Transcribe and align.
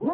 Hi 0.00 0.06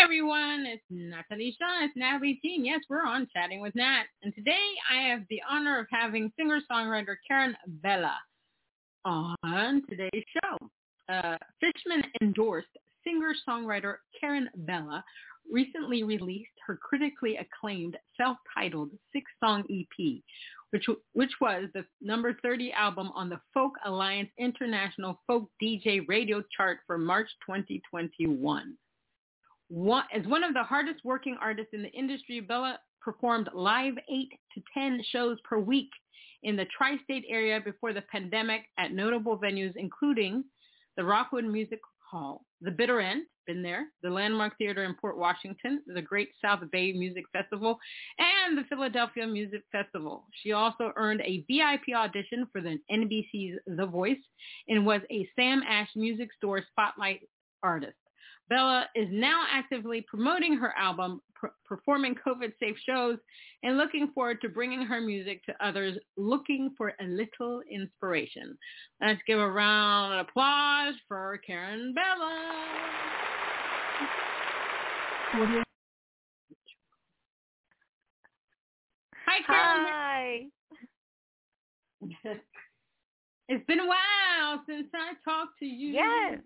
everyone, 0.00 0.64
it's 0.66 0.84
Natalie 0.90 1.56
Shaw, 1.58 1.84
it's 1.84 1.96
Natalie 1.96 2.38
Jean. 2.40 2.64
Yes, 2.64 2.82
we're 2.88 3.04
on 3.04 3.26
Chatting 3.34 3.60
with 3.60 3.74
Nat. 3.74 4.04
And 4.22 4.32
today 4.32 4.52
I 4.88 5.08
have 5.08 5.22
the 5.28 5.42
honor 5.50 5.80
of 5.80 5.86
having 5.90 6.32
singer-songwriter 6.38 7.16
Karen 7.26 7.56
Bella 7.66 8.16
on 9.04 9.82
today's 9.90 10.24
show. 10.34 10.56
Uh, 11.12 11.36
Fishman 11.60 12.04
endorsed 12.20 12.68
singer-songwriter 13.02 13.96
Karen 14.20 14.48
Bella 14.54 15.02
recently 15.50 16.02
released 16.02 16.50
her 16.66 16.76
critically 16.76 17.36
acclaimed 17.36 17.96
self-titled 18.16 18.90
six-song 19.12 19.64
EP, 19.70 20.22
which, 20.70 20.86
which 21.12 21.32
was 21.40 21.68
the 21.74 21.84
number 22.00 22.36
30 22.42 22.72
album 22.72 23.10
on 23.14 23.28
the 23.28 23.40
Folk 23.52 23.72
Alliance 23.84 24.30
International 24.38 25.20
Folk 25.26 25.48
DJ 25.62 26.06
radio 26.08 26.42
chart 26.56 26.78
for 26.86 26.98
March 26.98 27.28
2021. 27.46 28.76
One, 29.68 30.04
as 30.14 30.26
one 30.26 30.44
of 30.44 30.54
the 30.54 30.62
hardest 30.62 31.04
working 31.04 31.36
artists 31.40 31.72
in 31.72 31.82
the 31.82 31.92
industry, 31.92 32.40
Bella 32.40 32.78
performed 33.00 33.48
live 33.54 33.94
8 34.10 34.28
to 34.54 34.62
10 34.74 35.02
shows 35.10 35.38
per 35.44 35.58
week 35.58 35.90
in 36.42 36.56
the 36.56 36.66
tri-state 36.76 37.24
area 37.28 37.60
before 37.64 37.92
the 37.92 38.02
pandemic 38.02 38.62
at 38.78 38.92
notable 38.92 39.38
venues 39.38 39.72
including 39.76 40.44
the 40.96 41.04
Rockwood 41.04 41.44
Music 41.44 41.80
The 42.12 42.70
Bitter 42.70 43.00
End, 43.00 43.22
been 43.46 43.62
there, 43.62 43.86
the 44.02 44.10
Landmark 44.10 44.56
Theater 44.58 44.84
in 44.84 44.94
Port 44.94 45.16
Washington, 45.16 45.82
the 45.86 46.02
Great 46.02 46.28
South 46.44 46.60
Bay 46.70 46.92
Music 46.92 47.24
Festival, 47.32 47.78
and 48.18 48.56
the 48.56 48.64
Philadelphia 48.68 49.26
Music 49.26 49.62
Festival. 49.72 50.26
She 50.42 50.52
also 50.52 50.92
earned 50.96 51.22
a 51.22 51.44
VIP 51.48 51.96
audition 51.96 52.46
for 52.52 52.60
the 52.60 52.78
NBC's 52.90 53.58
The 53.66 53.86
Voice 53.86 54.20
and 54.68 54.86
was 54.86 55.00
a 55.10 55.28
Sam 55.36 55.62
Ash 55.66 55.88
Music 55.96 56.28
Store 56.36 56.62
Spotlight 56.70 57.20
artist. 57.62 57.96
Bella 58.48 58.86
is 58.94 59.08
now 59.10 59.44
actively 59.50 60.04
promoting 60.06 60.56
her 60.56 60.74
album, 60.76 61.22
pr- 61.42 61.48
performing 61.66 62.14
COVID-safe 62.26 62.76
shows, 62.86 63.18
and 63.64 63.76
looking 63.76 64.08
forward 64.14 64.40
to 64.42 64.48
bringing 64.48 64.82
her 64.82 65.00
music 65.00 65.44
to 65.44 65.54
others 65.66 65.98
looking 66.16 66.72
for 66.78 66.94
a 67.00 67.04
little 67.04 67.60
inspiration. 67.70 68.56
Let's 69.00 69.20
give 69.26 69.40
a 69.40 69.50
round 69.50 70.14
of 70.14 70.26
applause 70.28 70.94
for 71.08 71.38
Karen 71.44 71.92
Bella. 71.94 72.52
Hi, 79.26 79.40
Karen. 79.46 79.86
Hi. 79.88 80.42
it's 83.48 83.66
been 83.66 83.80
a 83.80 83.86
while 83.86 84.62
since 84.68 84.88
I 84.94 85.12
talked 85.24 85.58
to 85.60 85.66
you. 85.66 85.94
Yes. 85.94 86.38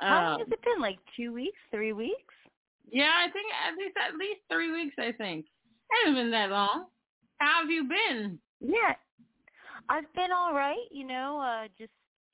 How 0.00 0.22
long 0.22 0.34
Um, 0.34 0.38
has 0.40 0.48
it 0.50 0.62
been? 0.64 0.80
Like 0.80 0.98
two 1.16 1.32
weeks, 1.32 1.58
three 1.70 1.92
weeks? 1.92 2.34
Yeah, 2.90 3.10
I 3.16 3.30
think 3.30 3.46
at 3.66 3.76
least 3.76 3.96
at 3.96 4.16
least 4.16 4.40
three 4.50 4.72
weeks. 4.72 4.94
I 4.98 5.12
think 5.12 5.46
it 5.46 6.06
hasn't 6.06 6.16
been 6.16 6.30
that 6.30 6.50
long. 6.50 6.86
How 7.38 7.60
have 7.62 7.70
you 7.70 7.88
been? 7.88 8.38
Yeah. 8.60 8.94
I've 9.88 10.12
been 10.14 10.30
all 10.32 10.54
right, 10.54 10.86
you 10.90 11.06
know, 11.06 11.40
uh 11.40 11.68
just 11.78 11.92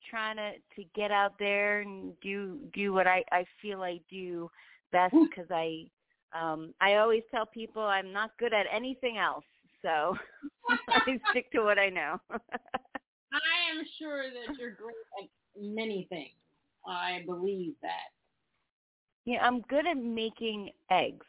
trying 0.09 0.37
to 0.37 0.51
to 0.75 0.87
get 0.95 1.11
out 1.11 1.33
there 1.39 1.81
and 1.81 2.13
do 2.21 2.59
do 2.73 2.93
what 2.93 3.07
I 3.07 3.23
I 3.31 3.45
feel 3.61 3.81
I 3.81 3.99
do 4.09 4.49
best 4.91 5.15
cuz 5.35 5.47
I 5.51 5.89
um 6.33 6.73
I 6.81 6.95
always 6.95 7.23
tell 7.31 7.45
people 7.45 7.81
I'm 7.81 8.11
not 8.11 8.37
good 8.37 8.53
at 8.53 8.65
anything 8.71 9.17
else. 9.17 9.45
So 9.81 10.17
I 10.89 11.19
stick 11.31 11.51
to 11.51 11.61
what 11.61 11.79
I 11.79 11.89
know. 11.89 12.19
I 13.31 13.71
am 13.71 13.85
sure 13.97 14.23
that 14.29 14.57
you're 14.57 14.71
great 14.71 14.95
at 15.21 15.29
many 15.59 16.05
things. 16.09 16.33
I 16.87 17.23
believe 17.25 17.75
that. 17.81 18.09
Yeah, 19.25 19.39
I'm 19.45 19.61
good 19.61 19.87
at 19.87 19.97
making 19.97 20.71
eggs. 20.91 21.25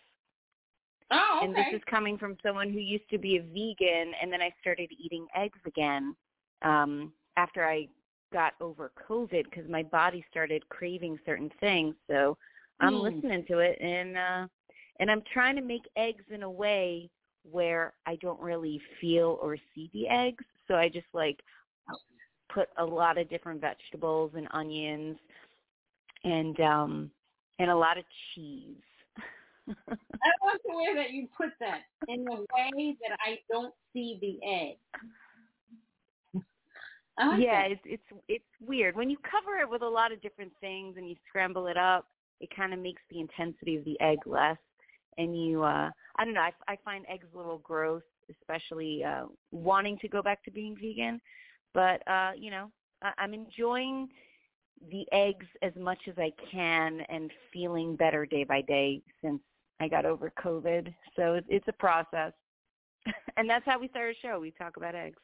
Oh, 1.12 1.40
okay. 1.42 1.46
And 1.46 1.56
this 1.56 1.66
is 1.72 1.82
coming 1.90 2.18
from 2.18 2.36
someone 2.42 2.70
who 2.72 2.78
used 2.78 3.08
to 3.10 3.18
be 3.18 3.36
a 3.36 3.42
vegan 3.42 4.12
and 4.20 4.32
then 4.32 4.40
I 4.42 4.52
started 4.60 4.90
eating 4.98 5.26
eggs 5.36 5.58
again 5.66 6.14
um 6.62 7.12
after 7.36 7.64
I 7.66 7.88
got 8.32 8.54
over 8.60 8.92
COVID 9.08 9.44
because 9.44 9.68
my 9.68 9.82
body 9.82 10.24
started 10.30 10.68
craving 10.68 11.18
certain 11.26 11.50
things. 11.60 11.94
So 12.08 12.36
I'm 12.80 13.00
Hmm. 13.00 13.02
listening 13.02 13.44
to 13.48 13.58
it 13.58 13.78
and 13.80 14.16
uh 14.16 14.46
and 15.00 15.10
I'm 15.10 15.22
trying 15.32 15.56
to 15.56 15.62
make 15.62 15.82
eggs 15.96 16.24
in 16.30 16.42
a 16.42 16.50
way 16.50 17.10
where 17.50 17.94
I 18.06 18.16
don't 18.16 18.40
really 18.40 18.80
feel 19.00 19.38
or 19.42 19.56
see 19.74 19.90
the 19.92 20.08
eggs. 20.08 20.44
So 20.68 20.74
I 20.74 20.88
just 20.88 21.06
like 21.14 21.40
put 22.52 22.68
a 22.78 22.84
lot 22.84 23.18
of 23.18 23.30
different 23.30 23.60
vegetables 23.60 24.32
and 24.36 24.46
onions 24.52 25.16
and 26.24 26.60
um 26.60 27.10
and 27.60 27.70
a 27.70 27.76
lot 27.76 27.98
of 27.98 28.04
cheese. 28.34 28.76
I 29.68 29.72
like 29.72 30.60
the 30.64 30.74
way 30.74 30.94
that 30.96 31.12
you 31.12 31.28
put 31.36 31.50
that 31.60 31.82
in 32.08 32.26
a 32.26 32.40
way 32.40 32.96
that 33.02 33.18
I 33.24 33.38
don't 33.50 33.74
see 33.92 34.18
the 34.20 34.38
egg. 34.46 34.76
Like 37.18 37.40
yeah, 37.42 37.68
that. 37.68 37.72
it's 37.72 37.82
it's 37.84 38.22
it's 38.28 38.44
weird 38.66 38.96
when 38.96 39.10
you 39.10 39.18
cover 39.18 39.58
it 39.58 39.68
with 39.68 39.82
a 39.82 39.88
lot 39.88 40.10
of 40.10 40.22
different 40.22 40.52
things 40.60 40.96
and 40.96 41.06
you 41.06 41.16
scramble 41.28 41.66
it 41.66 41.76
up. 41.76 42.06
It 42.40 42.48
kind 42.56 42.72
of 42.72 42.78
makes 42.78 43.02
the 43.10 43.20
intensity 43.20 43.76
of 43.76 43.84
the 43.84 44.00
egg 44.00 44.18
less, 44.24 44.56
and 45.18 45.36
you 45.36 45.62
uh 45.62 45.90
I 46.16 46.24
don't 46.24 46.32
know. 46.32 46.40
I 46.40 46.52
I 46.66 46.78
find 46.82 47.04
eggs 47.10 47.26
a 47.34 47.36
little 47.36 47.58
gross, 47.58 48.02
especially 48.30 49.04
uh 49.04 49.26
wanting 49.52 49.98
to 49.98 50.08
go 50.08 50.22
back 50.22 50.42
to 50.44 50.50
being 50.50 50.74
vegan. 50.80 51.20
But 51.74 52.00
uh, 52.08 52.32
you 52.38 52.50
know, 52.50 52.70
I, 53.02 53.12
I'm 53.18 53.34
enjoying 53.34 54.08
the 54.90 55.04
eggs 55.12 55.46
as 55.62 55.72
much 55.76 55.98
as 56.08 56.14
I 56.18 56.32
can 56.50 57.00
and 57.08 57.30
feeling 57.52 57.96
better 57.96 58.24
day 58.24 58.44
by 58.44 58.62
day 58.62 59.02
since 59.22 59.40
I 59.80 59.88
got 59.88 60.04
over 60.04 60.32
COVID. 60.42 60.92
So 61.16 61.40
it's 61.48 61.68
a 61.68 61.72
process, 61.72 62.32
and 63.36 63.48
that's 63.48 63.64
how 63.66 63.78
we 63.78 63.88
start 63.88 64.14
a 64.14 64.26
show. 64.26 64.40
We 64.40 64.52
talk 64.52 64.76
about 64.76 64.94
eggs. 64.94 65.18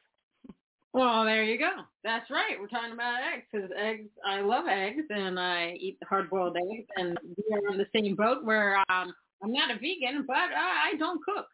Well, 0.93 1.25
there 1.25 1.43
you 1.43 1.59
go. 1.59 1.69
That's 2.03 2.29
right. 2.31 2.59
We're 2.59 2.67
talking 2.67 2.93
about 2.93 3.19
eggs 3.21 3.45
because 3.51 3.69
eggs. 3.77 4.09
I 4.25 4.41
love 4.41 4.65
eggs 4.67 5.03
and 5.09 5.39
I 5.39 5.77
eat 5.79 5.97
hard-boiled 6.07 6.57
eggs, 6.57 6.87
and 6.95 7.17
we 7.37 7.55
are 7.55 7.71
in 7.71 7.77
the 7.77 7.85
same 7.95 8.15
boat 8.15 8.43
where 8.43 8.77
um, 8.89 9.13
I'm 9.43 9.51
not 9.51 9.69
a 9.69 9.75
vegan, 9.75 10.25
but 10.25 10.33
uh, 10.35 10.75
I 10.85 10.93
don't 10.97 11.23
cook. 11.23 11.45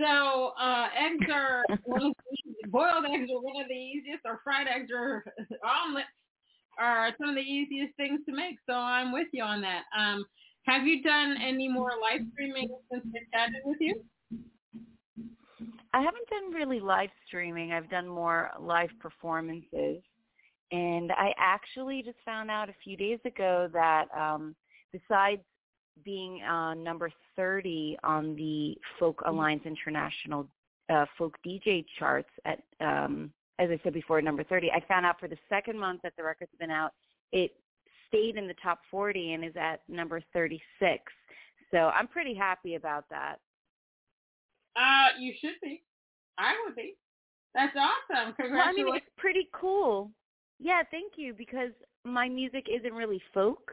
So 0.00 0.52
uh, 0.60 0.86
eggs 0.96 1.26
are 1.32 1.64
one 1.84 2.06
of 2.06 2.12
the, 2.14 2.68
boiled 2.68 3.04
eggs 3.04 3.28
are 3.30 3.42
one 3.42 3.60
of 3.60 3.68
the 3.68 3.74
easiest, 3.74 4.22
or 4.24 4.40
fried 4.44 4.68
eggs 4.68 4.90
or 4.94 5.24
omelets 5.64 6.08
are 6.78 7.10
some 7.20 7.30
of 7.30 7.34
the 7.34 7.42
easiest 7.42 7.96
things 7.96 8.20
to 8.26 8.32
make. 8.34 8.56
So 8.66 8.74
I'm 8.74 9.12
with 9.12 9.28
you 9.32 9.42
on 9.42 9.60
that. 9.62 9.82
Um, 9.96 10.24
have 10.66 10.86
you 10.86 11.02
done 11.02 11.36
any 11.42 11.68
more 11.68 11.92
live 12.00 12.26
streaming 12.32 12.68
since 12.92 13.04
I 13.14 13.36
chatted 13.36 13.62
with 13.64 13.78
you? 13.80 14.02
I 15.94 16.02
haven't 16.02 16.28
done 16.28 16.52
really 16.52 16.80
live 16.80 17.08
streaming. 17.26 17.72
I've 17.72 17.90
done 17.90 18.06
more 18.06 18.50
live 18.60 18.90
performances. 19.00 20.02
And 20.70 21.10
I 21.12 21.32
actually 21.38 22.02
just 22.02 22.18
found 22.24 22.50
out 22.50 22.68
a 22.68 22.74
few 22.84 22.96
days 22.96 23.18
ago 23.24 23.70
that 23.72 24.06
um, 24.14 24.54
besides 24.92 25.40
being 26.04 26.42
uh, 26.42 26.74
number 26.74 27.10
30 27.36 27.96
on 28.04 28.36
the 28.36 28.76
Folk 28.98 29.22
Alliance 29.26 29.62
International 29.64 30.46
uh, 30.90 31.06
Folk 31.16 31.36
DJ 31.46 31.84
charts 31.98 32.30
at, 32.44 32.60
um, 32.80 33.32
as 33.58 33.70
I 33.70 33.80
said 33.82 33.92
before, 33.92 34.20
number 34.22 34.44
30, 34.44 34.70
I 34.70 34.80
found 34.86 35.04
out 35.04 35.18
for 35.18 35.28
the 35.28 35.38
second 35.48 35.78
month 35.78 36.00
that 36.02 36.12
the 36.16 36.22
record's 36.22 36.52
been 36.58 36.70
out, 36.70 36.92
it 37.32 37.52
stayed 38.08 38.36
in 38.36 38.46
the 38.46 38.54
top 38.62 38.80
40 38.90 39.34
and 39.34 39.44
is 39.44 39.56
at 39.56 39.80
number 39.88 40.20
36. 40.32 40.62
So 41.70 41.78
I'm 41.78 42.06
pretty 42.08 42.34
happy 42.34 42.76
about 42.76 43.04
that. 43.10 43.38
Uh, 44.76 45.18
you 45.18 45.32
should 45.40 45.54
be. 45.62 45.82
I 46.38 46.54
would 46.64 46.76
be. 46.76 46.94
That's 47.54 47.76
awesome. 47.76 48.16
Well, 48.16 48.34
I 48.38 48.42
Congratulations. 48.42 48.84
mean, 48.86 48.96
it's 48.96 49.06
pretty 49.16 49.48
cool. 49.52 50.10
Yeah, 50.60 50.82
thank 50.90 51.14
you. 51.16 51.34
Because 51.34 51.70
my 52.04 52.28
music 52.28 52.66
isn't 52.70 52.92
really 52.92 53.20
folk, 53.34 53.72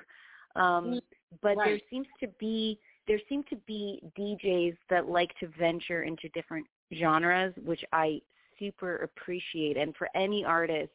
um, 0.56 0.86
Mm, 0.86 1.02
but 1.42 1.58
there 1.64 1.80
seems 1.90 2.08
to 2.20 2.28
be 2.40 2.80
there 3.08 3.20
seem 3.30 3.44
to 3.50 3.56
be 3.68 4.02
DJs 4.18 4.76
that 4.90 5.08
like 5.08 5.38
to 5.40 5.48
venture 5.60 6.04
into 6.04 6.28
different 6.30 6.66
genres, 6.94 7.54
which 7.64 7.84
I 7.92 8.20
super 8.60 8.98
appreciate. 8.98 9.78
And 9.78 9.96
for 9.96 10.10
any 10.16 10.44
artist 10.44 10.92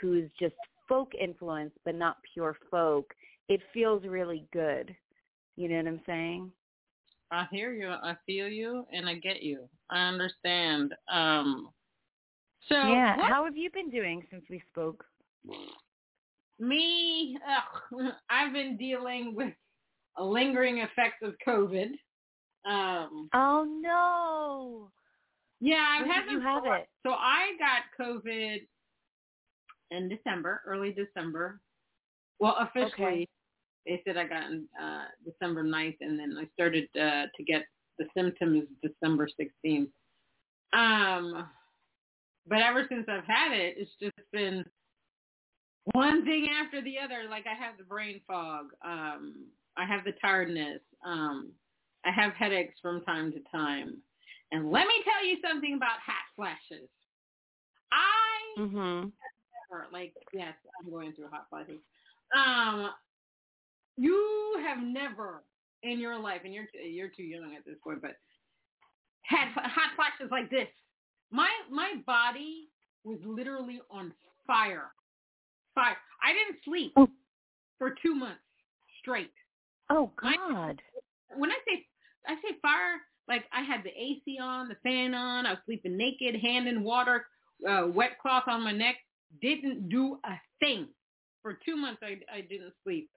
who's 0.00 0.30
just 0.38 0.54
folk 0.88 1.12
influenced 1.20 1.76
but 1.84 1.94
not 1.94 2.16
pure 2.32 2.56
folk, 2.70 3.12
it 3.48 3.60
feels 3.72 4.04
really 4.04 4.46
good. 4.52 4.94
You 5.56 5.68
know 5.68 5.76
what 5.76 5.86
I'm 5.86 6.00
saying? 6.06 6.52
I 7.30 7.46
hear 7.50 7.72
you. 7.72 7.90
I 7.90 8.16
feel 8.26 8.48
you, 8.48 8.86
and 8.92 9.08
I 9.08 9.14
get 9.14 9.42
you. 9.42 9.68
I 9.90 10.08
understand. 10.08 10.94
Um, 11.12 11.68
so 12.68 12.74
yeah, 12.74 13.16
what, 13.16 13.28
how 13.28 13.44
have 13.44 13.56
you 13.56 13.70
been 13.70 13.90
doing 13.90 14.24
since 14.30 14.44
we 14.48 14.62
spoke? 14.70 15.04
Me, 16.58 17.38
ugh, 17.46 18.12
I've 18.30 18.52
been 18.52 18.76
dealing 18.76 19.34
with 19.34 19.52
lingering 20.18 20.78
effects 20.78 21.22
of 21.22 21.34
COVID. 21.46 21.90
Um, 22.68 23.28
oh 23.34 23.66
no! 23.80 24.90
Yeah, 25.60 25.84
I've 25.88 26.06
when 26.06 26.10
had 26.10 26.24
did 26.24 26.32
you 26.32 26.40
have 26.40 26.64
it. 26.66 26.88
So 27.04 27.12
I 27.12 27.52
got 27.58 27.82
COVID 28.00 28.58
in 29.90 30.08
December, 30.08 30.62
early 30.66 30.92
December. 30.92 31.60
Well, 32.38 32.56
officially, 32.60 32.92
okay. 32.94 33.28
they 33.86 34.02
said 34.06 34.16
I 34.16 34.26
got 34.26 34.50
in 34.50 34.66
uh, 34.80 35.04
December 35.24 35.64
9th, 35.64 35.96
and 36.00 36.18
then 36.18 36.36
I 36.38 36.46
started 36.54 36.88
uh, 36.94 37.26
to 37.36 37.44
get 37.44 37.64
the 37.98 38.06
symptoms 38.16 38.64
December 38.82 39.28
16th. 39.40 39.88
Um, 40.72 41.48
but 42.46 42.58
ever 42.58 42.86
since 42.88 43.06
I've 43.08 43.24
had 43.24 43.52
it, 43.52 43.76
it's 43.78 43.90
just 44.00 44.14
been 44.32 44.64
one 45.92 46.24
thing 46.24 46.48
after 46.62 46.80
the 46.82 46.98
other. 47.02 47.28
Like 47.28 47.44
I 47.46 47.54
have 47.54 47.76
the 47.78 47.84
brain 47.84 48.20
fog. 48.26 48.66
Um, 48.84 49.46
I 49.76 49.84
have 49.84 50.04
the 50.04 50.12
tiredness. 50.20 50.80
Um, 51.04 51.52
I 52.04 52.10
have 52.10 52.32
headaches 52.34 52.74
from 52.80 53.02
time 53.04 53.32
to 53.32 53.38
time. 53.50 53.98
And 54.50 54.70
let 54.70 54.86
me 54.86 54.94
tell 55.04 55.26
you 55.26 55.36
something 55.42 55.74
about 55.74 56.00
hot 56.04 56.24
flashes. 56.36 56.88
I 57.92 58.60
mm-hmm. 58.60 59.08
never, 59.70 59.86
like, 59.92 60.14
yes, 60.32 60.54
I'm 60.80 60.90
going 60.90 61.12
through 61.12 61.28
hot 61.30 61.46
flashes. 61.50 61.80
Um, 62.34 62.90
you 63.96 64.60
have 64.66 64.78
never 64.82 65.42
in 65.82 65.98
your 65.98 66.18
life, 66.18 66.42
and 66.44 66.54
you're 66.54 66.66
you're 66.84 67.08
too 67.08 67.22
young 67.22 67.54
at 67.56 67.64
this 67.64 67.76
point, 67.82 68.02
but 68.02 68.12
had 69.22 69.48
hot 69.54 69.90
flashes 69.96 70.30
like 70.30 70.50
this. 70.50 70.68
My 71.30 71.48
my 71.70 71.94
body 72.06 72.68
was 73.04 73.18
literally 73.24 73.80
on 73.90 74.12
fire, 74.46 74.92
fire. 75.74 75.96
I 76.22 76.32
didn't 76.32 76.62
sleep 76.64 76.92
oh. 76.96 77.08
for 77.78 77.94
two 78.02 78.14
months 78.14 78.40
straight. 79.00 79.32
Oh 79.90 80.10
God! 80.20 80.36
My, 80.50 80.74
when 81.36 81.50
I 81.50 81.58
say 81.66 81.86
I 82.26 82.34
say 82.36 82.56
fire, 82.60 83.00
like 83.28 83.44
I 83.52 83.62
had 83.62 83.82
the 83.84 83.90
AC 83.90 84.38
on, 84.40 84.68
the 84.68 84.76
fan 84.82 85.14
on. 85.14 85.46
I 85.46 85.50
was 85.50 85.60
sleeping 85.66 85.96
naked, 85.96 86.40
hand 86.40 86.68
in 86.68 86.82
water, 86.82 87.26
uh, 87.68 87.86
wet 87.88 88.18
cloth 88.20 88.44
on 88.46 88.64
my 88.64 88.72
neck. 88.72 88.96
Didn't 89.42 89.88
do 89.88 90.18
a 90.24 90.34
thing 90.60 90.88
for 91.42 91.58
two 91.64 91.76
months. 91.76 92.00
I 92.02 92.18
I 92.34 92.40
didn't 92.40 92.72
sleep, 92.82 93.10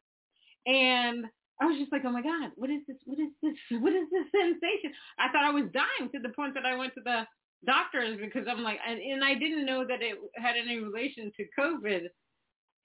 and 0.66 1.26
I 1.62 1.66
was 1.66 1.78
just 1.80 1.92
like, 1.92 2.04
oh 2.06 2.12
my 2.12 2.22
god, 2.22 2.52
what 2.56 2.70
is 2.70 2.82
this? 2.88 2.98
What 3.06 3.20
is 3.20 3.32
this? 3.42 3.56
What 3.80 3.94
is 3.94 4.08
this 4.12 4.26
sensation? 4.32 4.94
I 5.20 5.32
thought 5.32 5.46
I 5.46 5.52
was 5.52 5.66
dying 5.74 6.12
to 6.12 6.20
the 6.20 6.34
point 6.36 6.54
that 6.56 6.66
I 6.66 6.76
went 6.76 6.94
to 6.96 7.02
the 7.04 7.24
doctors 7.66 8.20
because 8.20 8.48
I'm 8.50 8.64
like, 8.64 8.80
and, 8.86 9.00
and 9.00 9.24
I 9.24 9.36
didn't 9.36 9.66
know 9.66 9.86
that 9.88 10.02
it 10.02 10.18
had 10.36 10.56
any 10.58 10.80
relation 10.80 11.32
to 11.38 11.46
COVID. 11.58 12.08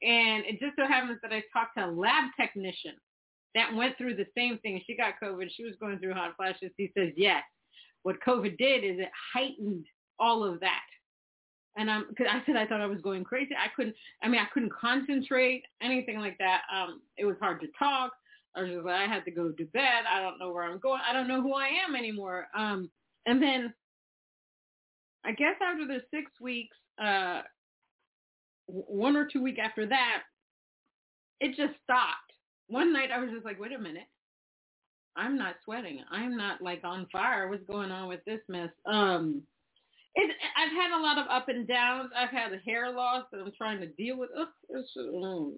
And 0.02 0.44
it 0.44 0.61
just 0.61 0.76
so 0.76 0.87
happens 0.87 1.19
that 1.23 1.32
I 1.32 1.43
talked 1.52 1.78
to 1.78 1.87
a 1.87 1.90
lab 1.90 2.31
technician 2.38 2.93
that 3.56 3.75
went 3.75 3.97
through 3.97 4.14
the 4.14 4.26
same 4.37 4.58
thing. 4.58 4.81
She 4.87 4.97
got 4.97 5.14
COVID. 5.20 5.49
She 5.56 5.64
was 5.64 5.75
going 5.81 5.99
through 5.99 6.12
hot 6.12 6.37
flashes. 6.37 6.70
He 6.76 6.93
says, 6.97 7.08
yes. 7.17 7.43
What 8.03 8.17
COVID 8.25 8.56
did 8.58 8.85
is 8.85 9.00
it 9.00 9.08
heightened 9.35 9.87
all 10.20 10.44
of 10.44 10.61
that. 10.61 10.85
And 11.76 11.91
I'm, 11.91 12.05
cause 12.17 12.26
I 12.31 12.43
said 12.47 12.56
I 12.56 12.67
thought 12.67 12.82
I 12.82 12.87
was 12.87 13.00
going 13.00 13.25
crazy. 13.25 13.55
I 13.55 13.69
couldn't, 13.75 13.97
I 14.23 14.29
mean, 14.29 14.41
I 14.41 14.47
couldn't 14.53 14.73
concentrate, 14.73 15.62
anything 15.82 16.19
like 16.19 16.37
that. 16.38 16.62
Um, 16.73 17.00
it 17.17 17.25
was 17.25 17.37
hard 17.41 17.61
to 17.62 17.67
talk. 17.79 18.12
I 18.55 18.62
was 18.62 18.70
just 18.70 18.85
like, 18.85 18.94
I 18.94 19.06
had 19.06 19.25
to 19.25 19.31
go 19.31 19.50
to 19.50 19.64
bed. 19.64 20.05
I 20.11 20.20
don't 20.20 20.38
know 20.38 20.52
where 20.52 20.64
I'm 20.64 20.79
going. 20.79 21.00
I 21.09 21.12
don't 21.14 21.29
know 21.29 21.43
who 21.43 21.55
I 21.55 21.69
am 21.87 21.97
anymore. 21.97 22.47
Um, 22.56 22.91
and 23.25 23.43
then 23.43 23.73
I 25.25 25.32
guess 25.32 25.56
after 25.62 25.87
the 25.87 26.00
six 26.11 26.31
weeks, 26.41 26.76
uh, 27.02 27.41
one 28.67 29.17
or 29.17 29.26
two 29.26 29.43
week 29.43 29.59
after 29.59 29.87
that, 29.87 30.23
it 31.41 31.56
just 31.56 31.75
stopped. 31.85 32.25
One 32.68 32.92
night 32.92 33.10
I 33.14 33.18
was 33.18 33.30
just 33.30 33.44
like, 33.44 33.60
wait 33.60 33.72
a 33.72 33.78
minute. 33.78 34.08
I'm 35.16 35.38
not 35.38 35.54
sweating. 35.64 36.02
I'm 36.10 36.36
not 36.36 36.60
like 36.60 36.82
on 36.84 37.06
fire. 37.10 37.48
What's 37.48 37.64
going 37.64 37.90
on 37.90 38.08
with 38.08 38.20
this 38.26 38.40
mess? 38.48 38.68
Um, 38.84 39.42
it, 40.14 40.30
I've 40.56 40.72
had 40.72 40.98
a 40.98 41.00
lot 41.00 41.18
of 41.18 41.26
up 41.30 41.48
and 41.48 41.66
downs. 41.66 42.10
I've 42.14 42.30
had 42.30 42.52
a 42.52 42.58
hair 42.58 42.92
loss 42.92 43.24
that 43.32 43.40
I'm 43.40 43.52
trying 43.56 43.80
to 43.80 43.86
deal 43.86 44.18
with. 44.18 44.30
Ugh, 44.38 44.48
mm. 44.98 45.52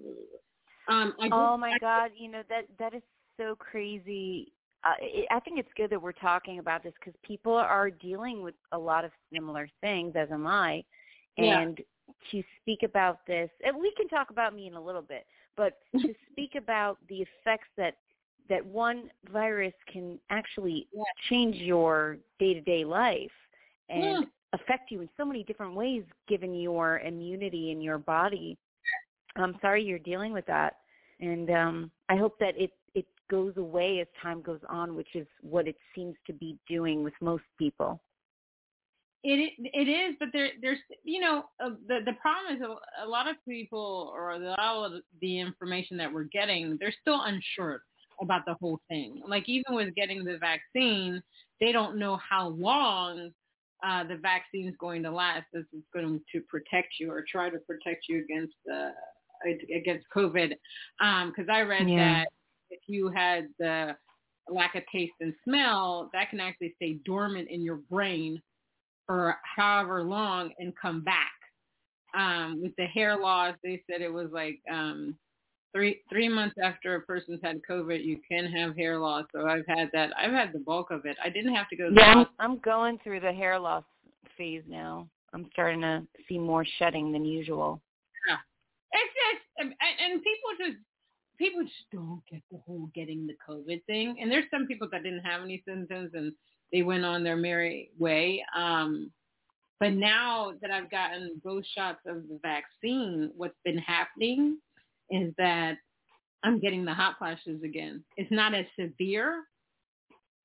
um, 0.88 1.14
I 1.20 1.28
oh 1.32 1.56
my 1.56 1.76
God! 1.80 2.12
You 2.16 2.30
know 2.30 2.42
that 2.48 2.66
that 2.78 2.94
is 2.94 3.02
so 3.36 3.56
crazy 3.56 4.52
uh, 4.84 4.94
I 5.30 5.40
think 5.40 5.58
it's 5.58 5.68
good 5.76 5.90
that 5.90 6.00
we're 6.00 6.12
talking 6.12 6.58
about 6.58 6.82
this 6.82 6.92
because 7.00 7.18
people 7.22 7.54
are 7.54 7.90
dealing 7.90 8.42
with 8.42 8.54
a 8.72 8.78
lot 8.78 9.04
of 9.04 9.10
similar 9.32 9.68
things, 9.80 10.14
as 10.16 10.28
am 10.30 10.46
I. 10.46 10.84
And 11.36 11.78
yeah. 11.78 12.30
to 12.30 12.42
speak 12.60 12.82
about 12.84 13.26
this, 13.26 13.50
and 13.64 13.76
we 13.76 13.92
can 13.96 14.08
talk 14.08 14.30
about 14.30 14.54
me 14.54 14.66
in 14.66 14.74
a 14.74 14.80
little 14.80 15.02
bit, 15.02 15.26
but 15.58 15.78
to 16.00 16.14
speak 16.32 16.54
about 16.56 16.96
the 17.10 17.16
effects 17.16 17.68
that 17.76 17.96
that 18.48 18.64
one 18.64 19.10
virus 19.30 19.74
can 19.92 20.18
actually 20.30 20.88
yeah. 20.94 21.02
change 21.28 21.56
your 21.56 22.16
day-to-day 22.38 22.82
life 22.82 23.30
and 23.90 24.02
yeah. 24.02 24.20
affect 24.54 24.90
you 24.90 25.02
in 25.02 25.08
so 25.18 25.24
many 25.26 25.44
different 25.44 25.74
ways 25.74 26.02
given 26.28 26.54
your 26.54 27.00
immunity 27.00 27.72
in 27.72 27.82
your 27.82 27.98
body. 27.98 28.56
I'm 29.36 29.54
sorry 29.60 29.84
you're 29.84 29.98
dealing 29.98 30.32
with 30.32 30.46
that. 30.46 30.76
And 31.20 31.50
um, 31.50 31.90
I 32.08 32.16
hope 32.16 32.38
that 32.38 32.54
it 32.58 32.72
goes 33.30 33.56
away 33.56 34.00
as 34.00 34.06
time 34.22 34.42
goes 34.42 34.60
on, 34.68 34.94
which 34.94 35.14
is 35.14 35.26
what 35.42 35.68
it 35.68 35.76
seems 35.94 36.14
to 36.26 36.32
be 36.32 36.56
doing 36.68 37.04
with 37.04 37.14
most 37.20 37.44
people. 37.58 38.00
It 39.24 39.52
it 39.58 39.88
is, 39.88 40.14
but 40.20 40.28
there 40.32 40.50
there's 40.62 40.78
you 41.04 41.20
know 41.20 41.44
uh, 41.62 41.70
the 41.88 42.00
the 42.04 42.12
problem 42.22 42.56
is 42.56 42.62
a, 42.62 43.04
a, 43.04 43.08
lot 43.08 43.28
of 43.28 43.34
people 43.46 44.12
or 44.14 44.30
a 44.30 44.38
lot 44.38 44.92
of 44.92 45.02
the 45.20 45.40
information 45.40 45.96
that 45.96 46.12
we're 46.12 46.24
getting 46.24 46.76
they're 46.78 46.94
still 47.00 47.20
unsure 47.22 47.82
about 48.22 48.42
the 48.46 48.54
whole 48.60 48.80
thing. 48.88 49.20
Like 49.26 49.48
even 49.48 49.74
with 49.74 49.94
getting 49.96 50.24
the 50.24 50.38
vaccine, 50.38 51.20
they 51.60 51.72
don't 51.72 51.98
know 51.98 52.16
how 52.16 52.48
long 52.48 53.30
uh, 53.84 54.04
the 54.04 54.16
vaccine 54.16 54.68
is 54.68 54.74
going 54.78 55.02
to 55.02 55.10
last. 55.10 55.46
This 55.52 55.64
is 55.72 55.82
going 55.92 56.20
to 56.32 56.40
protect 56.42 56.94
you 57.00 57.10
or 57.10 57.24
try 57.28 57.50
to 57.50 57.58
protect 57.58 58.04
you 58.08 58.22
against 58.22 58.54
uh, 58.72 58.90
against 59.74 60.06
COVID. 60.14 60.50
Because 60.98 61.48
um, 61.48 61.50
I 61.50 61.62
read 61.62 61.88
yeah. 61.88 61.96
that 61.96 62.28
if 62.70 62.80
you 62.86 63.08
had 63.08 63.48
the 63.58 63.96
lack 64.48 64.74
of 64.74 64.82
taste 64.92 65.12
and 65.20 65.34
smell, 65.44 66.10
that 66.12 66.30
can 66.30 66.40
actually 66.40 66.72
stay 66.76 66.98
dormant 67.04 67.48
in 67.50 67.62
your 67.62 67.80
brain 67.90 68.40
for 69.08 69.36
however 69.42 70.04
long 70.04 70.52
and 70.58 70.72
come 70.80 71.02
back. 71.02 71.32
Um, 72.14 72.60
with 72.62 72.76
the 72.76 72.84
hair 72.84 73.18
loss, 73.18 73.56
they 73.64 73.82
said 73.90 74.00
it 74.00 74.12
was 74.12 74.28
like 74.32 74.60
um, 74.70 75.16
three 75.74 76.00
three 76.10 76.28
months 76.28 76.56
after 76.62 76.94
a 76.94 77.00
person's 77.00 77.40
had 77.42 77.60
COVID, 77.68 78.04
you 78.04 78.20
can 78.30 78.46
have 78.46 78.76
hair 78.76 78.98
loss. 78.98 79.24
So 79.32 79.46
I've 79.46 79.66
had 79.66 79.90
that. 79.92 80.10
I've 80.16 80.32
had 80.32 80.52
the 80.52 80.60
bulk 80.60 80.90
of 80.90 81.04
it. 81.06 81.16
I 81.22 81.28
didn't 81.28 81.54
have 81.54 81.68
to 81.70 81.76
go. 81.76 81.90
Yeah, 81.92 82.14
I'm, 82.14 82.26
I'm 82.38 82.58
going 82.60 82.98
through 83.02 83.20
the 83.20 83.32
hair 83.32 83.58
loss 83.58 83.84
phase 84.36 84.62
now. 84.68 85.08
I'm 85.32 85.48
starting 85.52 85.80
to 85.82 86.02
see 86.28 86.38
more 86.38 86.64
shedding 86.78 87.12
than 87.12 87.24
usual. 87.24 87.80
Yeah, 88.28 88.36
it's 88.92 89.14
just 89.14 89.44
and, 89.58 89.74
and 89.80 90.22
people 90.22 90.66
just 90.66 90.78
people 91.38 91.62
just 91.62 91.90
don't 91.92 92.22
get 92.30 92.42
the 92.50 92.58
whole 92.66 92.90
getting 92.94 93.26
the 93.26 93.36
COVID 93.48 93.84
thing. 93.84 94.16
And 94.20 94.30
there's 94.30 94.50
some 94.50 94.66
people 94.66 94.88
that 94.92 95.02
didn't 95.02 95.24
have 95.24 95.42
any 95.42 95.62
symptoms 95.66 96.10
and 96.14 96.32
they 96.72 96.82
went 96.82 97.04
on 97.04 97.24
their 97.24 97.36
merry 97.36 97.90
way. 97.98 98.44
Um, 98.56 99.10
but 99.80 99.92
now 99.92 100.52
that 100.60 100.70
I've 100.70 100.90
gotten 100.90 101.40
both 101.44 101.64
shots 101.76 102.00
of 102.06 102.28
the 102.28 102.40
vaccine, 102.42 103.30
what's 103.36 103.58
been 103.64 103.78
happening 103.78 104.58
is 105.10 105.32
that 105.38 105.76
I'm 106.42 106.60
getting 106.60 106.84
the 106.84 106.94
hot 106.94 107.16
flashes 107.18 107.62
again. 107.62 108.04
It's 108.16 108.30
not 108.30 108.54
as 108.54 108.66
severe, 108.78 109.44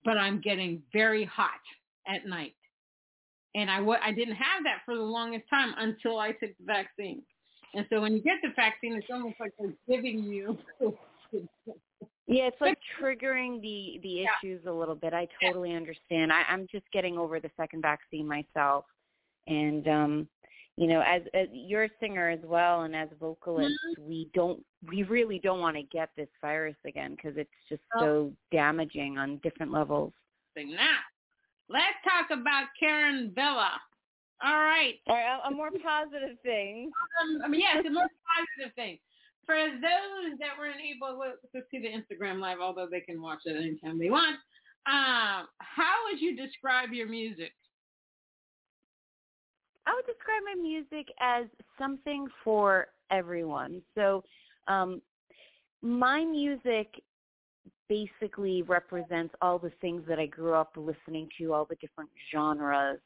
but 0.06 0.18
I'm 0.18 0.42
getting 0.42 0.84
very 0.92 1.25
hot 1.25 1.50
at 2.08 2.25
night. 2.27 2.56
And 3.56 3.70
I, 3.70 3.80
didn't 4.12 4.36
have 4.36 4.63
that 4.63 4.80
for 4.86 4.96
the 4.96 5.01
longest 5.01 5.46
time 5.50 5.75
until 5.77 6.18
I 6.18 6.30
took 6.32 6.50
the 6.58 6.65
vaccine. 6.65 7.22
And 7.75 7.86
so 7.92 8.01
when 8.01 8.13
you 8.13 8.22
get 8.22 8.38
the 8.42 8.50
vaccine, 8.56 8.96
it's 8.96 9.08
almost 9.12 9.36
like 9.39 9.51
they're 9.60 9.74
giving 9.88 10.24
you. 10.24 10.58
yeah, 12.27 12.48
it's 12.48 12.62
like 12.62 12.77
triggering 13.01 13.62
the 13.62 14.00
the 14.01 14.10
yeah. 14.10 14.25
issues 14.42 14.62
a 14.65 14.72
little 14.72 14.96
bit. 14.96 15.13
I 15.13 15.27
totally 15.42 15.72
yeah. 15.72 15.77
understand. 15.77 16.32
I, 16.32 16.44
I'm 16.50 16.68
just 16.72 16.86
getting 16.92 17.18
over 17.18 17.39
the 17.39 17.51
second 17.58 17.82
vaccine 17.82 18.27
myself, 18.27 18.86
and 19.48 19.88
um, 19.88 20.27
you 20.77 20.88
know, 20.88 21.01
as, 21.01 21.22
as 21.34 21.48
you're 21.51 21.84
a 21.84 21.89
singer 22.00 22.30
as 22.30 22.39
well, 22.44 22.82
and 22.82 22.96
as 22.96 23.08
vocalists, 23.20 23.77
mm-hmm. 23.92 24.08
we 24.08 24.30
don't, 24.34 24.63
we 24.89 25.03
really 25.03 25.39
don't 25.39 25.60
want 25.60 25.75
to 25.77 25.84
get 25.84 26.10
this 26.18 26.30
virus 26.42 26.75
again 26.86 27.15
because 27.15 27.38
it's 27.38 27.50
just 27.70 27.82
oh. 27.96 28.00
so 28.00 28.32
damaging 28.51 29.18
on 29.18 29.38
different 29.44 29.72
levels. 29.72 30.13
Now, 30.56 30.98
let's 31.70 31.98
talk 32.03 32.36
about 32.38 32.68
Karen 32.80 33.32
Bella. 33.36 33.72
All 34.44 34.60
right. 34.60 34.96
All 35.08 35.15
right, 35.15 35.39
a, 35.44 35.48
a 35.48 35.51
more 35.51 35.70
positive 35.72 36.38
thing. 36.44 36.92
Um, 37.22 37.42
I 37.46 37.48
mean, 37.48 37.62
yes, 37.62 37.84
a 37.88 37.92
more 37.92 38.10
positive 38.58 38.75
thing. 38.75 38.98
For 39.46 39.56
those 39.56 40.40
that 40.40 40.58
weren't 40.58 40.78
able 40.80 41.22
to 41.52 41.62
see 41.70 41.80
the 41.80 41.90
Instagram 41.90 42.40
live, 42.40 42.60
although 42.62 42.88
they 42.90 43.02
can 43.02 43.22
watch 43.22 43.40
it 43.46 43.58
anytime 43.58 44.00
they 44.00 44.10
want, 44.10 44.38
um, 44.86 45.48
how 45.60 45.94
would 46.06 46.22
you 46.22 46.36
describe 46.36 46.92
your 46.92 47.10
music? 47.10 47.52
I 49.86 49.94
would 49.94 50.06
describe 50.06 50.44
my 50.46 50.62
music 50.62 51.08
as 51.20 51.46
something 51.78 52.28
for 52.44 52.88
everyone. 53.12 53.82
So, 53.96 54.24
um, 54.68 55.02
my 55.82 56.24
music 56.24 56.88
basically 57.90 58.62
represents 58.62 59.36
all 59.42 59.60
the 59.60 59.72
things 59.82 60.04
that 60.08 60.20
I 60.20 60.26
grew 60.26 60.54
up 60.54 60.72
listening 60.78 61.28
to, 61.38 61.54
all 61.54 61.66
the 61.66 61.76
different 61.76 62.10
genres, 62.32 63.00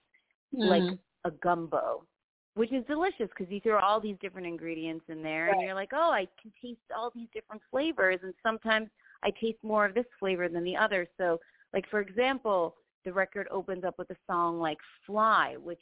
mm. 0.56 0.70
like 0.70 1.00
a 1.25 1.32
gumbo, 1.32 2.03
which 2.57 2.73
is 2.73 2.83
delicious 2.87 3.29
because 3.37 3.51
you 3.51 3.59
throw 3.59 3.79
all 3.79 4.01
these 4.01 4.15
different 4.19 4.47
ingredients 4.47 5.05
in 5.09 5.21
there 5.21 5.45
right. 5.45 5.53
and 5.53 5.61
you're 5.61 5.75
like, 5.75 5.91
oh, 5.93 6.11
I 6.11 6.27
can 6.41 6.51
taste 6.59 6.81
all 6.95 7.11
these 7.13 7.27
different 7.31 7.61
flavors. 7.69 8.17
And 8.23 8.33
sometimes 8.41 8.89
I 9.23 9.29
taste 9.39 9.59
more 9.61 9.85
of 9.85 9.93
this 9.93 10.07
flavor 10.19 10.49
than 10.49 10.63
the 10.63 10.75
other. 10.75 11.07
So, 11.19 11.39
like, 11.71 11.87
for 11.91 11.99
example, 11.99 12.75
the 13.05 13.13
record 13.13 13.47
opens 13.51 13.83
up 13.83 13.99
with 13.99 14.09
a 14.09 14.15
song 14.25 14.59
like 14.59 14.79
Fly, 15.05 15.55
which 15.61 15.81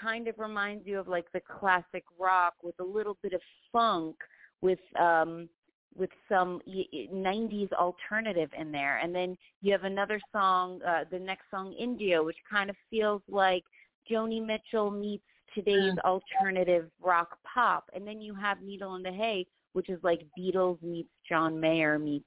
kind 0.00 0.28
of 0.28 0.38
reminds 0.38 0.86
you 0.86 1.00
of 1.00 1.08
like 1.08 1.26
the 1.32 1.40
classic 1.40 2.04
rock 2.18 2.54
with 2.62 2.78
a 2.78 2.84
little 2.84 3.18
bit 3.20 3.32
of 3.32 3.40
funk 3.72 4.16
with 4.62 4.78
um 4.98 5.48
with 5.94 6.08
some 6.26 6.62
90s 6.66 7.70
alternative 7.74 8.48
in 8.58 8.72
there 8.72 8.96
and 8.96 9.14
then 9.14 9.36
you 9.60 9.70
have 9.70 9.84
another 9.84 10.18
song 10.32 10.80
uh 10.88 11.04
the 11.10 11.18
next 11.18 11.42
song 11.50 11.74
India 11.74 12.22
which 12.22 12.38
kind 12.50 12.70
of 12.70 12.76
feels 12.88 13.20
like 13.28 13.62
Joni 14.10 14.42
Mitchell 14.44 14.90
meets 14.90 15.24
today's 15.54 15.94
mm. 15.94 15.98
alternative 16.04 16.90
rock 17.00 17.38
pop 17.42 17.90
and 17.94 18.06
then 18.06 18.20
you 18.20 18.34
have 18.34 18.62
Needle 18.62 18.94
in 18.96 19.02
the 19.02 19.12
Hay 19.12 19.46
which 19.72 19.88
is 19.88 19.98
like 20.02 20.26
Beatles 20.38 20.82
meets 20.82 21.10
John 21.28 21.58
Mayer 21.58 21.98
meets 21.98 22.24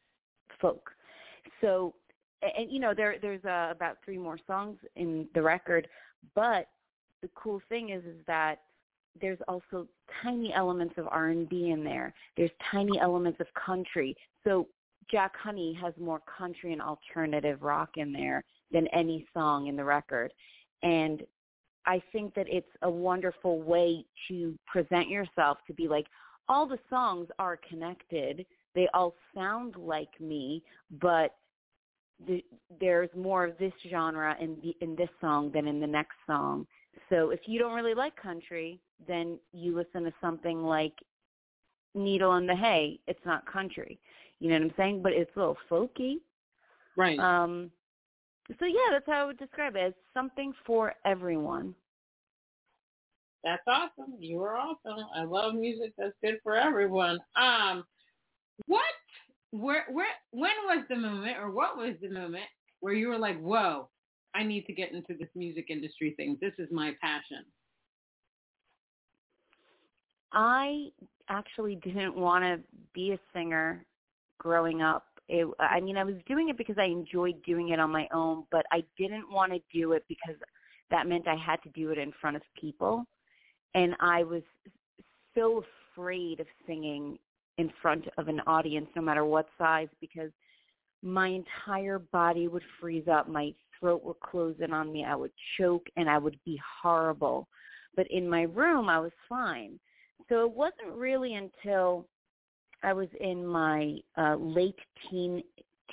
folk 0.59 0.89
so 1.61 1.93
and 2.41 2.71
you 2.71 2.79
know 2.79 2.93
there 2.93 3.15
there's 3.21 3.43
uh, 3.45 3.69
about 3.71 3.97
three 4.03 4.17
more 4.17 4.39
songs 4.47 4.77
in 4.95 5.27
the 5.33 5.41
record 5.41 5.87
but 6.33 6.67
the 7.21 7.29
cool 7.35 7.61
thing 7.69 7.89
is 7.89 8.03
is 8.03 8.17
that 8.27 8.59
there's 9.21 9.39
also 9.47 9.87
tiny 10.21 10.53
elements 10.53 10.95
of 10.97 11.07
R&B 11.07 11.69
in 11.69 11.83
there. 11.83 12.13
There's 12.35 12.51
tiny 12.71 12.99
elements 12.99 13.39
of 13.39 13.47
country. 13.53 14.15
So 14.43 14.67
Jack 15.09 15.33
Honey 15.37 15.77
has 15.81 15.93
more 15.99 16.21
country 16.37 16.73
and 16.73 16.81
alternative 16.81 17.61
rock 17.61 17.91
in 17.97 18.11
there 18.11 18.43
than 18.71 18.87
any 18.87 19.25
song 19.33 19.67
in 19.67 19.75
the 19.75 19.83
record. 19.83 20.33
And 20.83 21.23
I 21.85 22.01
think 22.11 22.33
that 22.35 22.47
it's 22.49 22.67
a 22.81 22.89
wonderful 22.89 23.61
way 23.61 24.05
to 24.27 24.57
present 24.65 25.09
yourself 25.09 25.59
to 25.67 25.73
be 25.73 25.87
like 25.87 26.07
all 26.47 26.67
the 26.67 26.79
songs 26.89 27.27
are 27.39 27.59
connected. 27.67 28.45
They 28.73 28.87
all 28.93 29.15
sound 29.33 29.75
like 29.77 30.19
me, 30.19 30.63
but 31.01 31.35
the, 32.27 32.43
there's 32.79 33.09
more 33.15 33.45
of 33.45 33.57
this 33.57 33.73
genre 33.89 34.35
in 34.39 34.57
the, 34.63 34.75
in 34.81 34.95
this 34.95 35.09
song 35.19 35.51
than 35.53 35.67
in 35.67 35.79
the 35.79 35.87
next 35.87 36.15
song. 36.27 36.67
So 37.09 37.29
if 37.29 37.41
you 37.45 37.59
don't 37.59 37.73
really 37.73 37.93
like 37.93 38.15
country, 38.15 38.79
then 39.07 39.37
you 39.53 39.75
listen 39.75 40.03
to 40.03 40.13
something 40.21 40.63
like 40.63 40.93
Needle 41.93 42.35
in 42.35 42.47
the 42.47 42.55
Hay. 42.55 42.99
It's 43.07 43.25
not 43.25 43.45
country. 43.51 43.99
You 44.39 44.49
know 44.49 44.55
what 44.55 44.63
I'm 44.63 44.73
saying? 44.77 45.01
But 45.01 45.13
it's 45.13 45.31
a 45.35 45.39
little 45.39 45.57
folky. 45.69 46.15
Right. 46.97 47.19
Um 47.19 47.71
so 48.59 48.65
yeah, 48.65 48.91
that's 48.91 49.05
how 49.07 49.23
I 49.23 49.25
would 49.25 49.37
describe 49.37 49.75
it. 49.75 49.87
It's 49.87 49.97
something 50.13 50.53
for 50.65 50.93
everyone. 51.05 51.73
That's 53.43 53.63
awesome. 53.67 54.15
You 54.19 54.41
are 54.43 54.55
awesome. 54.55 55.05
I 55.15 55.23
love 55.23 55.53
music 55.53 55.93
that's 55.97 56.13
good 56.23 56.39
for 56.43 56.55
everyone. 56.55 57.19
Um 57.35 57.83
what 58.67 58.83
where 59.51 59.85
where 59.91 60.07
when 60.31 60.51
was 60.65 60.83
the 60.89 60.95
moment 60.95 61.37
or 61.39 61.51
what 61.51 61.77
was 61.77 61.95
the 62.01 62.09
moment 62.09 62.45
where 62.79 62.93
you 62.93 63.07
were 63.07 63.17
like, 63.17 63.39
Whoa, 63.39 63.89
I 64.33 64.43
need 64.43 64.65
to 64.65 64.73
get 64.73 64.91
into 64.91 65.15
this 65.17 65.29
music 65.35 65.67
industry 65.69 66.13
thing. 66.17 66.37
This 66.41 66.53
is 66.57 66.67
my 66.71 66.93
passion. 67.01 67.45
I 70.33 70.89
actually 71.29 71.75
didn't 71.75 72.15
want 72.15 72.43
to 72.43 72.59
be 72.93 73.13
a 73.13 73.19
singer 73.33 73.85
growing 74.39 74.81
up. 74.81 75.05
It, 75.27 75.47
I 75.59 75.79
mean, 75.79 75.97
I 75.97 76.03
was 76.03 76.15
doing 76.27 76.49
it 76.49 76.57
because 76.57 76.77
I 76.77 76.85
enjoyed 76.85 77.41
doing 77.43 77.69
it 77.69 77.79
on 77.79 77.89
my 77.89 78.07
own, 78.13 78.43
but 78.51 78.65
I 78.71 78.83
didn't 78.97 79.31
want 79.31 79.53
to 79.53 79.59
do 79.73 79.93
it 79.93 80.03
because 80.07 80.35
that 80.91 81.07
meant 81.07 81.27
I 81.27 81.35
had 81.35 81.61
to 81.63 81.69
do 81.69 81.89
it 81.89 81.97
in 81.97 82.11
front 82.21 82.35
of 82.35 82.43
people. 82.59 83.05
And 83.73 83.95
I 83.99 84.23
was 84.23 84.43
so 85.33 85.63
afraid 85.93 86.39
of 86.39 86.47
singing 86.67 87.17
in 87.57 87.71
front 87.81 88.05
of 88.17 88.27
an 88.27 88.41
audience, 88.47 88.87
no 88.95 89.01
matter 89.01 89.25
what 89.25 89.47
size, 89.57 89.87
because 89.99 90.31
my 91.01 91.27
entire 91.27 91.99
body 91.99 92.47
would 92.47 92.63
freeze 92.79 93.07
up. 93.11 93.27
My 93.27 93.53
throat 93.79 94.03
would 94.03 94.19
close 94.19 94.55
in 94.59 94.73
on 94.73 94.91
me. 94.91 95.05
I 95.05 95.15
would 95.15 95.31
choke 95.57 95.87
and 95.97 96.09
I 96.09 96.17
would 96.17 96.37
be 96.45 96.59
horrible. 96.81 97.47
But 97.95 98.07
in 98.11 98.29
my 98.29 98.43
room, 98.43 98.89
I 98.89 98.99
was 98.99 99.11
fine. 99.27 99.79
So 100.29 100.43
it 100.45 100.51
wasn't 100.51 100.95
really 100.95 101.35
until 101.35 102.07
I 102.83 102.93
was 102.93 103.07
in 103.19 103.45
my 103.45 103.97
uh, 104.17 104.35
late 104.35 104.79
teen 105.09 105.43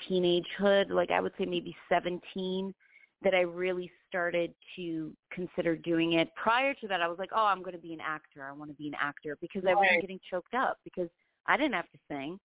teenagehood, 0.09 0.91
like 0.91 1.11
I 1.11 1.21
would 1.21 1.33
say 1.39 1.45
maybe 1.45 1.77
17, 1.89 2.75
that 3.23 3.35
I 3.35 3.41
really 3.41 3.91
started 4.09 4.53
to 4.77 5.13
consider 5.33 5.77
doing 5.77 6.15
it. 6.15 6.31
Prior 6.35 6.75
to 6.75 6.89
that, 6.89 7.01
I 7.01 7.09
was 7.09 7.19
like, 7.19 7.31
oh, 7.35 7.47
I'm 7.47 7.63
going 7.63 7.77
to 7.77 7.83
be 7.83 7.93
an 7.93 8.01
actor. 8.01 8.45
I 8.49 8.53
want 8.53 8.71
to 8.71 8.77
be 8.77 8.89
an 8.89 8.95
actor 9.01 9.37
because 9.41 9.63
I 9.69 9.75
wasn't 9.75 10.01
getting 10.01 10.21
choked 10.29 10.55
up 10.55 10.79
because 10.85 11.09
I 11.47 11.57
didn't 11.57 11.75
have 11.75 11.91
to 11.91 11.99
sing. 12.09 12.39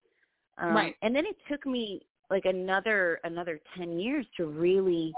Um, 0.57 0.75
right. 0.75 0.95
And 1.01 1.15
then 1.15 1.25
it 1.25 1.35
took 1.49 1.65
me 1.65 2.01
like 2.29 2.45
another 2.45 3.19
another 3.23 3.59
10 3.77 3.99
years 3.99 4.25
to 4.37 4.47
really 4.47 5.13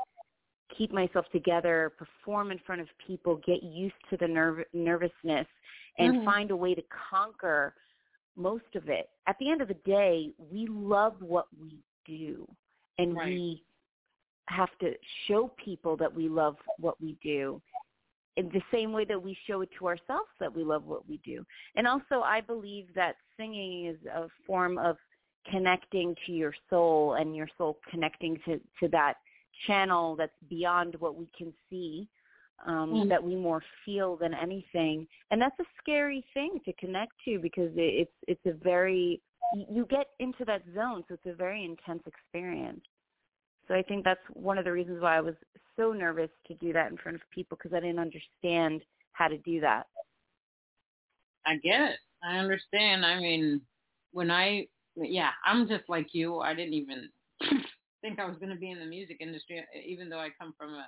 keep 0.78 0.92
myself 0.92 1.26
together, 1.32 1.94
perform 1.98 2.52
in 2.52 2.60
front 2.66 2.82
of 2.82 2.88
people, 3.06 3.42
get 3.46 3.64
used 3.64 3.96
to 4.10 4.18
the 4.18 4.26
nerv- 4.26 4.66
nervousness, 4.74 5.48
and 5.98 6.16
mm-hmm. 6.16 6.26
find 6.26 6.52
a 6.52 6.56
way 6.56 6.76
to 6.76 6.84
conquer 7.10 7.74
most 8.40 8.76
of 8.76 8.90
it. 8.90 9.10
At 9.28 9.36
the 9.40 9.52
end 9.52 9.62
of 9.62 9.68
the 9.68 9.78
day, 9.86 10.32
we 10.52 10.68
love 10.68 11.16
what 11.20 11.48
we 11.60 11.80
do, 12.06 12.48
and 12.98 13.16
right. 13.16 13.28
we 13.28 13.64
have 14.48 14.70
to 14.82 14.94
show 15.28 15.52
people 15.64 15.96
that 15.98 16.14
we 16.14 16.28
love 16.28 16.56
what 16.80 17.00
we 17.00 17.16
do 17.22 17.62
in 18.40 18.50
the 18.50 18.62
same 18.72 18.94
way 18.94 19.04
that 19.04 19.22
we 19.22 19.38
show 19.46 19.62
it 19.62 19.70
to 19.78 19.86
ourselves 19.86 20.30
that 20.40 20.54
we 20.54 20.64
love 20.64 20.86
what 20.86 21.08
we 21.08 21.20
do. 21.26 21.46
And 21.76 21.86
also, 21.86 22.22
I 22.24 22.40
believe 22.40 22.88
that 22.96 23.16
singing 23.38 23.88
is 23.88 23.98
a 24.08 24.28
form 24.48 24.78
of 24.78 24.96
connecting 25.52 26.16
to 26.26 26.32
your 26.32 26.54
soul 26.70 27.16
and 27.16 27.36
your 27.36 27.50
soul 27.58 27.80
connecting 27.92 28.40
to, 28.46 28.60
to 28.80 28.88
that 28.90 29.16
channel 29.68 30.16
that's 30.16 30.32
beyond 30.50 30.96
what 31.00 31.16
we 31.16 31.30
can 31.38 31.54
see 31.70 32.08
um, 32.66 32.92
mm. 32.92 33.10
that 33.10 33.24
we 33.24 33.36
more 33.36 33.62
feel 33.86 34.16
than 34.16 34.34
anything. 34.34 35.08
And 35.32 35.42
that's 35.42 35.60
a 35.60 35.66
scary 35.82 36.24
thing 36.34 36.60
to 36.66 36.74
connect 36.74 37.14
to 37.26 37.40
because 37.40 37.72
it's 37.76 38.12
it's 38.28 38.46
a 38.46 38.54
very 38.54 39.22
you 39.54 39.86
get 39.90 40.08
into 40.20 40.46
that 40.46 40.62
zone 40.76 41.04
so 41.08 41.16
it's 41.16 41.26
a 41.26 41.34
very 41.34 41.66
intense 41.66 42.04
experience. 42.06 42.82
So 43.68 43.76
i 43.76 43.82
think 43.84 44.04
that's 44.04 44.20
one 44.34 44.58
of 44.58 44.66
the 44.66 44.72
reasons 44.72 45.02
why 45.02 45.18
i 45.18 45.22
was 45.22 45.36
so 45.76 45.94
nervous 45.94 46.30
to 46.48 46.54
do 46.56 46.74
that 46.74 46.92
in 46.92 46.98
front 46.98 47.16
of 47.16 47.22
people 47.34 47.58
because 47.58 47.76
i 47.76 47.80
didn't 47.80 48.00
understand 48.00 48.82
how 49.14 49.28
to 49.28 49.38
do 49.40 49.60
that. 49.62 49.88
I 51.46 51.56
get 51.58 51.82
it. 51.82 52.00
I 52.24 52.38
understand. 52.38 53.06
I 53.06 53.20
mean 53.20 53.62
when 54.12 54.32
i 54.32 54.68
yeah 54.96 55.30
i'm 55.46 55.68
just 55.68 55.88
like 55.88 56.08
you. 56.14 56.40
I 56.40 56.54
didn't 56.54 56.74
even 56.74 57.10
think 58.02 58.20
I 58.20 58.26
was 58.26 58.38
going 58.38 58.54
to 58.54 58.60
be 58.60 58.72
in 58.72 58.80
the 58.80 58.86
music 58.86 59.18
industry, 59.20 59.64
even 59.86 60.10
though 60.10 60.20
I 60.20 60.30
come 60.40 60.54
from 60.58 60.74
a, 60.74 60.88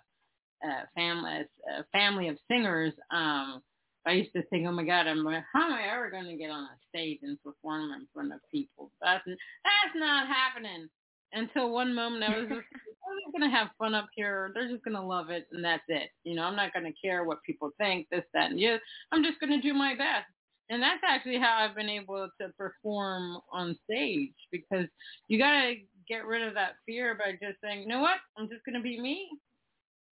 a 0.63 0.87
family 0.95 1.45
a 1.77 1.83
family 1.91 2.27
of 2.27 2.37
singers. 2.49 2.93
Um, 3.11 3.61
I 4.05 4.13
used 4.13 4.33
to 4.33 4.41
think, 4.43 4.67
oh 4.67 4.71
my 4.71 4.83
God, 4.83 5.07
I'm 5.07 5.23
how 5.53 5.65
am 5.67 5.73
I 5.73 5.93
ever 5.93 6.09
going 6.09 6.25
to 6.25 6.35
get 6.35 6.49
on 6.49 6.63
a 6.63 6.77
stage 6.89 7.19
and 7.21 7.37
perform 7.43 7.91
in 7.91 8.07
front 8.13 8.33
of 8.33 8.39
people? 8.51 8.91
That's 9.01 9.23
that's 9.25 9.95
not 9.95 10.27
happening. 10.27 10.87
Until 11.33 11.71
one 11.71 11.95
moment, 11.95 12.23
I 12.23 12.37
was 12.37 12.49
just 12.49 12.59
I'm 12.59 13.17
just 13.23 13.37
going 13.37 13.49
to 13.49 13.55
have 13.55 13.69
fun 13.77 13.95
up 13.95 14.09
here. 14.15 14.51
They're 14.53 14.69
just 14.69 14.83
going 14.83 14.97
to 14.97 15.01
love 15.01 15.29
it, 15.29 15.47
and 15.51 15.63
that's 15.63 15.83
it. 15.87 16.09
You 16.23 16.35
know, 16.35 16.43
I'm 16.43 16.57
not 16.57 16.73
going 16.73 16.85
to 16.85 16.99
care 17.01 17.23
what 17.23 17.43
people 17.43 17.71
think, 17.77 18.07
this, 18.11 18.23
that, 18.33 18.51
and 18.51 18.59
yeah. 18.59 18.77
I'm 19.11 19.23
just 19.23 19.39
going 19.39 19.51
to 19.51 19.61
do 19.61 19.73
my 19.73 19.95
best 19.95 20.27
and 20.71 20.81
that's 20.81 21.03
actually 21.05 21.37
how 21.37 21.57
I've 21.59 21.75
been 21.75 21.89
able 21.89 22.29
to 22.39 22.47
perform 22.57 23.39
on 23.51 23.77
stage 23.83 24.33
because 24.51 24.87
you 25.27 25.37
gotta 25.37 25.75
get 26.07 26.25
rid 26.25 26.47
of 26.47 26.53
that 26.53 26.75
fear 26.85 27.13
by 27.13 27.33
just 27.33 27.59
saying, 27.61 27.81
you 27.81 27.87
know 27.87 27.99
what, 27.99 28.17
I'm 28.37 28.47
just 28.47 28.63
gonna 28.65 28.81
be 28.81 28.99
me. 28.99 29.29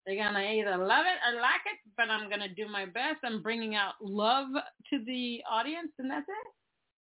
They're 0.08 0.16
gonna 0.16 0.40
either 0.40 0.78
love 0.78 1.04
it 1.04 1.18
or 1.28 1.38
like 1.38 1.60
it, 1.66 1.78
but 1.94 2.08
I'm 2.08 2.30
gonna 2.30 2.48
do 2.48 2.66
my 2.66 2.86
best. 2.86 3.18
I'm 3.22 3.42
bringing 3.42 3.74
out 3.74 3.92
love 4.00 4.46
to 4.54 5.04
the 5.04 5.42
audience, 5.48 5.92
and 5.98 6.10
that's 6.10 6.26
it. 6.26 6.52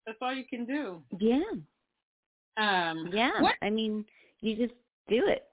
That's 0.06 0.18
all 0.22 0.34
you 0.34 0.46
can 0.50 0.66
do. 0.66 1.04
Yeah. 1.20 1.42
Um, 2.56 3.10
yeah. 3.12 3.42
What, 3.42 3.56
I 3.62 3.70
mean, 3.70 4.06
you 4.40 4.56
just 4.56 4.80
do 5.10 5.28
it. 5.28 5.44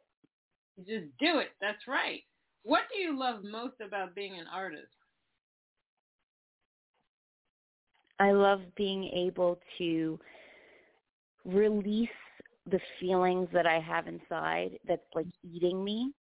You 0.77 1.01
just 1.01 1.11
do 1.19 1.41
it. 1.41 1.49
That's 1.61 1.89
right. 1.89 2.21
What 2.63 2.83
do 2.95 3.01
you 3.01 3.19
love 3.19 3.43
most 3.43 3.75
about 3.85 4.15
being 4.15 4.35
an 4.39 4.47
artist? 4.55 4.87
I 8.21 8.31
love 8.31 8.61
being 8.77 9.03
able 9.09 9.59
to 9.79 10.21
release 11.45 12.09
the 12.71 12.79
feelings 13.01 13.49
that 13.53 13.67
I 13.67 13.81
have 13.81 14.07
inside 14.07 14.79
that's 14.87 15.03
like 15.13 15.27
eating 15.43 15.83
me. 15.83 16.13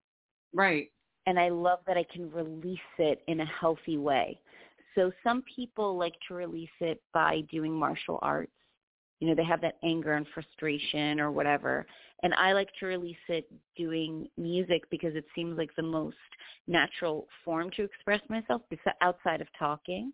Right. 0.52 0.90
And 1.26 1.40
I 1.40 1.50
love 1.50 1.80
that 1.88 1.98
I 1.98 2.06
can 2.12 2.32
release 2.32 2.80
it 2.98 3.22
in 3.28 3.42
a 3.42 3.46
healthy 3.46 3.98
way. 3.98 4.40
So 4.96 5.12
some 5.24 5.44
people 5.56 5.98
like 5.98 6.16
to 6.28 6.34
release 6.34 6.70
it 6.80 7.02
by 7.14 7.42
doing 7.52 7.74
martial 7.74 8.20
arts. 8.22 8.52
You 9.20 9.28
know, 9.28 9.36
they 9.36 9.44
have 9.44 9.62
that 9.62 9.78
anger 9.84 10.14
and 10.14 10.26
frustration 10.34 11.20
or 11.20 11.32
whatever. 11.32 11.86
And 12.24 12.34
I 12.34 12.54
like 12.54 12.70
to 12.80 12.88
release 12.88 13.16
it 13.30 13.46
doing 13.78 14.28
music 14.36 14.84
because 14.90 15.16
it 15.16 15.26
seems 15.36 15.58
like 15.58 15.70
the 15.76 15.84
most 15.84 16.18
natural 16.68 17.28
form 17.46 17.70
to 17.78 17.84
express 17.84 18.22
myself 18.30 18.64
outside 19.02 19.42
of 19.42 19.48
talking. 19.58 20.12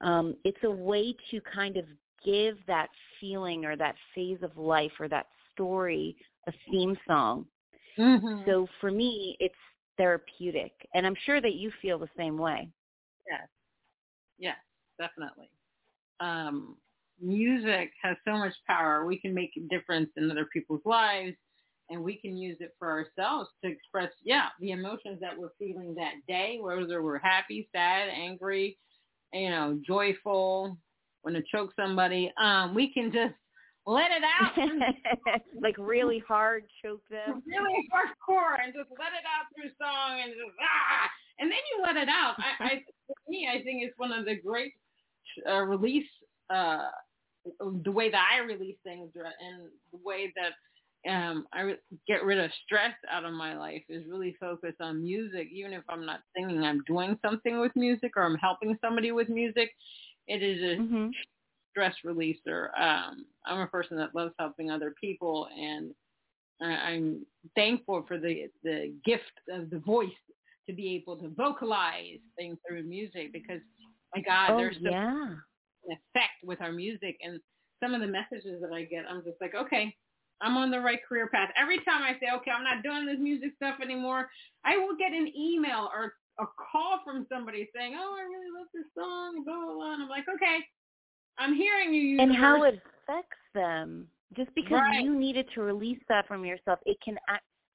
Um, 0.00 0.36
it's 0.44 0.62
a 0.64 0.70
way 0.70 1.14
to 1.30 1.40
kind 1.54 1.76
of 1.76 1.84
give 2.24 2.56
that 2.66 2.88
feeling 3.20 3.64
or 3.64 3.76
that 3.76 3.94
phase 4.14 4.38
of 4.42 4.56
life 4.56 4.92
or 4.98 5.08
that 5.08 5.26
story 5.52 6.16
a 6.46 6.52
theme 6.70 6.96
song. 7.06 7.46
Mm-hmm. 7.98 8.42
So 8.46 8.66
for 8.80 8.90
me, 8.90 9.36
it's 9.40 9.54
therapeutic. 9.96 10.72
And 10.94 11.06
I'm 11.06 11.16
sure 11.24 11.40
that 11.40 11.54
you 11.54 11.70
feel 11.82 11.98
the 11.98 12.08
same 12.16 12.38
way. 12.38 12.68
Yes. 13.30 13.48
Yes, 14.38 14.56
definitely. 14.98 15.50
Um, 16.20 16.76
music 17.20 17.90
has 18.02 18.16
so 18.24 18.32
much 18.32 18.54
power. 18.66 19.04
We 19.04 19.18
can 19.18 19.34
make 19.34 19.52
a 19.56 19.74
difference 19.74 20.10
in 20.16 20.30
other 20.30 20.46
people's 20.52 20.82
lives 20.84 21.36
and 21.90 22.02
we 22.02 22.16
can 22.16 22.36
use 22.36 22.56
it 22.60 22.74
for 22.78 22.90
ourselves 22.90 23.50
to 23.62 23.70
express, 23.70 24.10
yeah, 24.22 24.48
the 24.60 24.70
emotions 24.70 25.18
that 25.20 25.38
we're 25.38 25.50
feeling 25.58 25.94
that 25.94 26.14
day, 26.26 26.58
whether 26.60 27.02
we're 27.02 27.18
happy, 27.18 27.68
sad, 27.74 28.08
angry, 28.08 28.78
you 29.32 29.50
know, 29.50 29.78
joyful, 29.86 30.78
want 31.24 31.36
to 31.36 31.42
choke 31.50 31.72
somebody. 31.76 32.32
Um, 32.38 32.74
we 32.74 32.92
can 32.92 33.12
just 33.12 33.34
let 33.86 34.10
it 34.10 34.22
out. 34.24 35.40
like 35.62 35.76
really 35.78 36.22
hard 36.26 36.64
choke 36.82 37.02
them. 37.10 37.42
Really 37.46 37.88
hardcore 37.92 38.56
and 38.64 38.72
just 38.72 38.90
let 38.98 39.12
it 39.12 39.24
out 39.28 39.46
through 39.54 39.70
song 39.80 40.20
and 40.22 40.32
just 40.32 40.56
ah, 40.60 41.10
and 41.38 41.50
then 41.50 41.58
you 41.72 41.82
let 41.82 41.96
it 41.96 42.08
out. 42.08 42.34
I, 42.38 42.64
I 42.64 42.82
for 43.06 43.16
me, 43.28 43.48
I 43.50 43.62
think 43.62 43.82
it's 43.82 43.98
one 43.98 44.12
of 44.12 44.24
the 44.24 44.36
great 44.36 44.72
uh, 45.48 45.62
release. 45.62 46.08
Uh, 46.52 46.88
the 47.84 47.92
way 47.92 48.10
that 48.10 48.26
I 48.32 48.42
release 48.42 48.76
things 48.84 49.10
and 49.14 49.68
the 49.92 49.98
way 50.02 50.32
that 50.34 50.52
um, 51.10 51.46
I 51.52 51.74
get 52.08 52.24
rid 52.24 52.38
of 52.38 52.50
stress 52.64 52.94
out 53.10 53.26
of 53.26 53.34
my 53.34 53.54
life 53.54 53.82
is 53.90 54.02
really 54.08 54.34
focused 54.40 54.80
on 54.80 55.02
music. 55.02 55.48
Even 55.52 55.74
if 55.74 55.82
I'm 55.90 56.06
not 56.06 56.20
singing, 56.34 56.62
I'm 56.62 56.82
doing 56.86 57.18
something 57.22 57.60
with 57.60 57.72
music 57.76 58.12
or 58.16 58.22
I'm 58.22 58.36
helping 58.36 58.78
somebody 58.80 59.12
with 59.12 59.28
music. 59.28 59.70
It 60.26 60.42
is 60.42 60.62
a 60.62 60.80
mm-hmm 60.80 61.08
stress 61.74 61.94
releaser. 62.06 62.68
Um, 62.80 63.26
I'm 63.46 63.60
a 63.60 63.66
person 63.66 63.96
that 63.96 64.14
loves 64.14 64.32
helping 64.38 64.70
other 64.70 64.94
people, 65.00 65.48
and 65.58 65.92
I'm 66.62 67.26
thankful 67.56 68.04
for 68.06 68.18
the 68.18 68.48
the 68.62 68.94
gift 69.04 69.22
of 69.50 69.70
the 69.70 69.80
voice 69.80 70.08
to 70.68 70.72
be 70.72 70.94
able 70.94 71.16
to 71.16 71.28
vocalize 71.36 72.20
things 72.38 72.56
through 72.66 72.84
music 72.84 73.32
because 73.32 73.60
my 74.14 74.22
God, 74.22 74.50
oh, 74.50 74.56
there's 74.56 74.76
so 74.76 74.90
yeah. 74.90 75.26
an 75.26 75.42
effect 75.90 76.38
with 76.44 76.60
our 76.60 76.72
music 76.72 77.18
and 77.22 77.40
some 77.82 77.94
of 77.94 78.00
the 78.00 78.06
messages 78.06 78.62
that 78.62 78.72
I 78.72 78.84
get. 78.84 79.04
I'm 79.10 79.24
just 79.24 79.40
like, 79.40 79.54
okay, 79.54 79.94
I'm 80.40 80.56
on 80.56 80.70
the 80.70 80.80
right 80.80 81.00
career 81.06 81.28
path. 81.28 81.50
Every 81.60 81.78
time 81.78 82.02
I 82.02 82.12
say, 82.20 82.28
okay, 82.36 82.50
I'm 82.50 82.64
not 82.64 82.82
doing 82.82 83.06
this 83.06 83.18
music 83.18 83.52
stuff 83.56 83.76
anymore, 83.82 84.30
I 84.64 84.78
will 84.78 84.96
get 84.96 85.12
an 85.12 85.32
email 85.36 85.90
or 85.92 86.14
a 86.38 86.46
call 86.58 87.00
from 87.04 87.26
somebody 87.28 87.68
saying, 87.74 87.94
oh, 87.98 88.16
I 88.18 88.22
really 88.22 88.50
love 88.56 88.66
this 88.72 88.86
song, 88.96 89.44
blah, 89.44 89.54
blah, 89.54 89.74
blah. 89.74 89.94
And 89.94 90.02
I'm 90.02 90.08
like, 90.08 90.24
okay, 90.28 90.58
I'm 91.38 91.54
hearing 91.54 91.92
you. 91.94 92.00
Universe. 92.00 92.34
And 92.34 92.36
how 92.36 92.62
it 92.64 92.74
affects 92.74 93.38
them. 93.54 94.08
Just 94.36 94.50
because 94.54 94.80
right. 94.80 95.04
you 95.04 95.14
needed 95.14 95.46
to 95.54 95.62
release 95.62 96.00
that 96.08 96.26
from 96.26 96.44
yourself, 96.44 96.80
it 96.86 96.96
can 97.04 97.16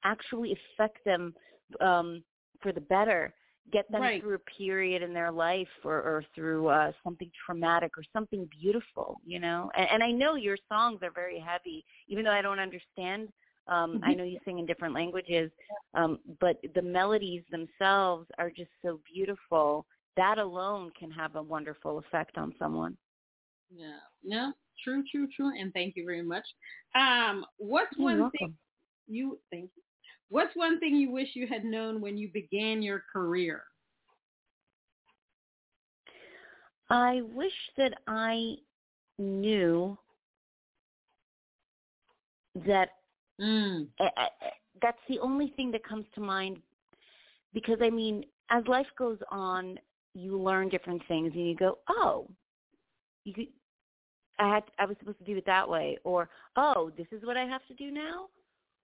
actually 0.04 0.58
affect 0.78 0.98
them 1.06 1.34
um, 1.80 2.24
for 2.62 2.72
the 2.72 2.82
better. 2.82 3.34
Get 3.72 3.90
them 3.92 4.02
right. 4.02 4.22
through 4.22 4.36
a 4.36 4.58
period 4.58 5.04
in 5.04 5.14
their 5.14 5.32
life, 5.32 5.68
or, 5.84 5.96
or 5.96 6.24
through 6.34 6.68
uh, 6.68 6.92
something 7.04 7.30
traumatic, 7.46 7.92
or 7.98 8.04
something 8.12 8.50
beautiful. 8.60 9.22
You 9.26 9.40
know, 9.40 9.70
and, 9.78 9.88
and 9.94 10.04
I 10.04 10.12
know 10.12 10.36
your 10.36 10.58
songs 10.68 11.00
are 11.04 11.12
very 11.12 11.40
heavy, 11.40 11.86
even 12.08 12.26
though 12.26 12.32
I 12.32 12.42
don't 12.42 12.60
understand 12.60 13.30
um, 13.70 13.96
mm-hmm. 13.96 14.06
I 14.06 14.14
know 14.14 14.24
you 14.24 14.40
sing 14.44 14.60
in 14.60 14.66
different 14.66 14.94
languages, 14.94 15.52
um, 15.94 16.20
but 16.40 16.58
the 16.76 16.82
melodies 16.82 17.44
themselves 17.52 18.28
are 18.38 18.50
just 18.50 18.72
so 18.84 19.00
beautiful. 19.14 19.86
That 20.18 20.38
alone 20.38 20.92
can 21.00 21.12
have 21.12 21.36
a 21.36 21.42
wonderful 21.42 22.00
effect 22.00 22.38
on 22.38 22.54
someone. 22.60 22.98
Yeah. 23.74 24.00
No. 24.24 24.54
True. 24.84 25.04
True. 25.12 25.28
True. 25.36 25.52
And 25.60 25.74
thank 25.74 25.96
you 25.96 26.06
very 26.06 26.24
much. 26.24 26.46
Um, 26.96 27.46
what's 27.58 27.92
You're 27.98 28.06
one 28.06 28.20
welcome. 28.20 28.38
thing 28.40 28.54
you 29.10 29.40
thank 29.52 29.70
you? 29.76 29.84
What's 30.30 30.56
one 30.56 30.80
thing 30.80 30.96
you 30.96 31.12
wish 31.12 31.30
you 31.34 31.48
had 31.48 31.66
known 31.66 32.02
when 32.02 32.18
you 32.18 32.30
began 32.32 32.82
your 32.82 33.04
career? 33.12 33.64
I 36.92 37.22
wish 37.34 37.54
that 37.78 37.94
I 38.08 38.56
knew 39.18 39.98
that 42.66 42.90
mm. 43.40 43.88
that's 44.82 44.98
the 45.08 45.20
only 45.20 45.54
thing 45.56 45.72
that 45.72 45.84
comes 45.84 46.06
to 46.16 46.22
mind 46.22 46.58
because 47.54 47.78
I 47.82 47.90
mean, 47.90 48.24
as 48.50 48.64
life 48.68 48.88
goes 48.98 49.20
on, 49.32 49.78
you 50.14 50.40
learn 50.40 50.70
different 50.70 51.02
things 51.08 51.32
and 51.36 51.48
you 51.48 51.56
go, 51.56 51.80
oh, 51.90 52.28
you 53.24 53.48
I 54.40 54.48
had 54.56 54.64
I 54.80 54.86
was 54.86 54.96
supposed 55.00 55.20
to 55.20 55.26
do 55.26 55.38
it 55.38 55.46
that 55.46 55.68
way 55.68 55.98
or 56.04 56.30
oh, 56.56 56.92
this 56.98 57.08
is 57.12 57.24
what 57.24 57.38
I 57.38 57.46
have 57.46 57.66
to 57.68 57.74
do 57.74 57.92
now 57.92 58.28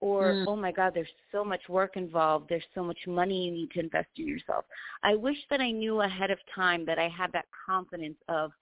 or 0.00 0.32
mm. 0.32 0.44
oh 0.46 0.56
my 0.56 0.72
god, 0.72 0.92
there's 0.94 1.08
so 1.32 1.44
much 1.44 1.62
work 1.68 1.96
involved, 1.96 2.46
there's 2.48 2.64
so 2.74 2.82
much 2.84 2.98
money 3.06 3.46
you 3.46 3.52
need 3.52 3.70
to 3.72 3.80
invest 3.80 4.08
in 4.16 4.28
yourself. 4.28 4.64
I 5.02 5.14
wish 5.14 5.38
that 5.50 5.60
I 5.60 5.70
knew 5.70 6.02
ahead 6.02 6.30
of 6.30 6.38
time 6.54 6.84
that 6.86 6.98
I 6.98 7.08
had 7.08 7.32
that 7.32 7.46
confidence 7.66 8.18
of 8.28 8.52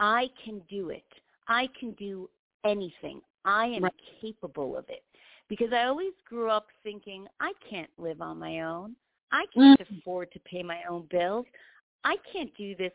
I 0.00 0.28
can 0.44 0.60
do 0.68 0.90
it. 0.90 1.04
I 1.48 1.68
can 1.78 1.92
do 1.92 2.28
anything. 2.64 3.20
I 3.44 3.66
am 3.66 3.84
right. 3.84 3.92
capable 4.20 4.76
of 4.76 4.84
it. 4.88 5.02
Because 5.48 5.72
I 5.72 5.84
always 5.84 6.12
grew 6.28 6.50
up 6.50 6.66
thinking 6.82 7.26
I 7.40 7.52
can't 7.68 7.90
live 7.98 8.20
on 8.20 8.38
my 8.38 8.62
own. 8.62 8.96
I 9.30 9.44
can't 9.54 9.78
mm. 9.80 9.98
afford 9.98 10.32
to 10.32 10.40
pay 10.40 10.62
my 10.62 10.80
own 10.88 11.06
bills. 11.10 11.46
I 12.04 12.16
can't 12.32 12.50
do 12.56 12.74
this 12.76 12.92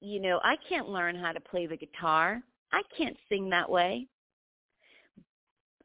you 0.00 0.20
know, 0.20 0.40
I 0.42 0.56
can't 0.68 0.88
learn 0.88 1.16
how 1.16 1.32
to 1.32 1.40
play 1.40 1.66
the 1.66 1.76
guitar. 1.76 2.42
I 2.72 2.82
can't 2.96 3.16
sing 3.28 3.50
that 3.50 3.70
way. 3.70 4.06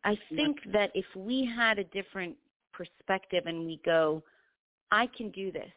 I 0.03 0.17
think 0.35 0.57
that 0.73 0.91
if 0.95 1.05
we 1.15 1.45
had 1.45 1.77
a 1.77 1.83
different 1.85 2.35
perspective 2.73 3.43
and 3.45 3.65
we 3.65 3.79
go, 3.85 4.23
I 4.91 5.07
can 5.15 5.29
do 5.29 5.51
this. 5.51 5.71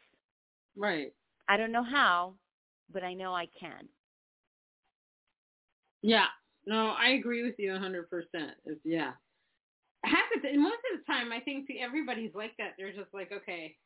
Right. 0.77 1.13
I 1.49 1.57
don't 1.57 1.73
know 1.73 1.85
how, 1.85 2.35
but 2.93 3.05
I 3.05 3.13
know 3.13 3.35
I 3.35 3.47
can. 3.59 3.87
Yeah. 6.03 6.27
No, 6.67 6.95
I 6.99 7.11
agree 7.11 7.43
with 7.43 7.55
you 7.59 7.75
a 7.75 7.79
100%. 7.79 8.05
It's, 8.65 8.81
yeah. 8.85 9.13
Half 10.05 10.25
of 10.37 10.43
the, 10.43 10.57
most 10.57 10.81
of 10.93 10.99
the 10.99 11.13
time, 11.13 11.33
I 11.33 11.41
think 11.41 11.69
everybody's 11.79 12.35
like 12.35 12.57
that. 12.59 12.73
They're 12.79 12.93
just 12.93 13.13
like, 13.13 13.31
okay, 13.33 13.77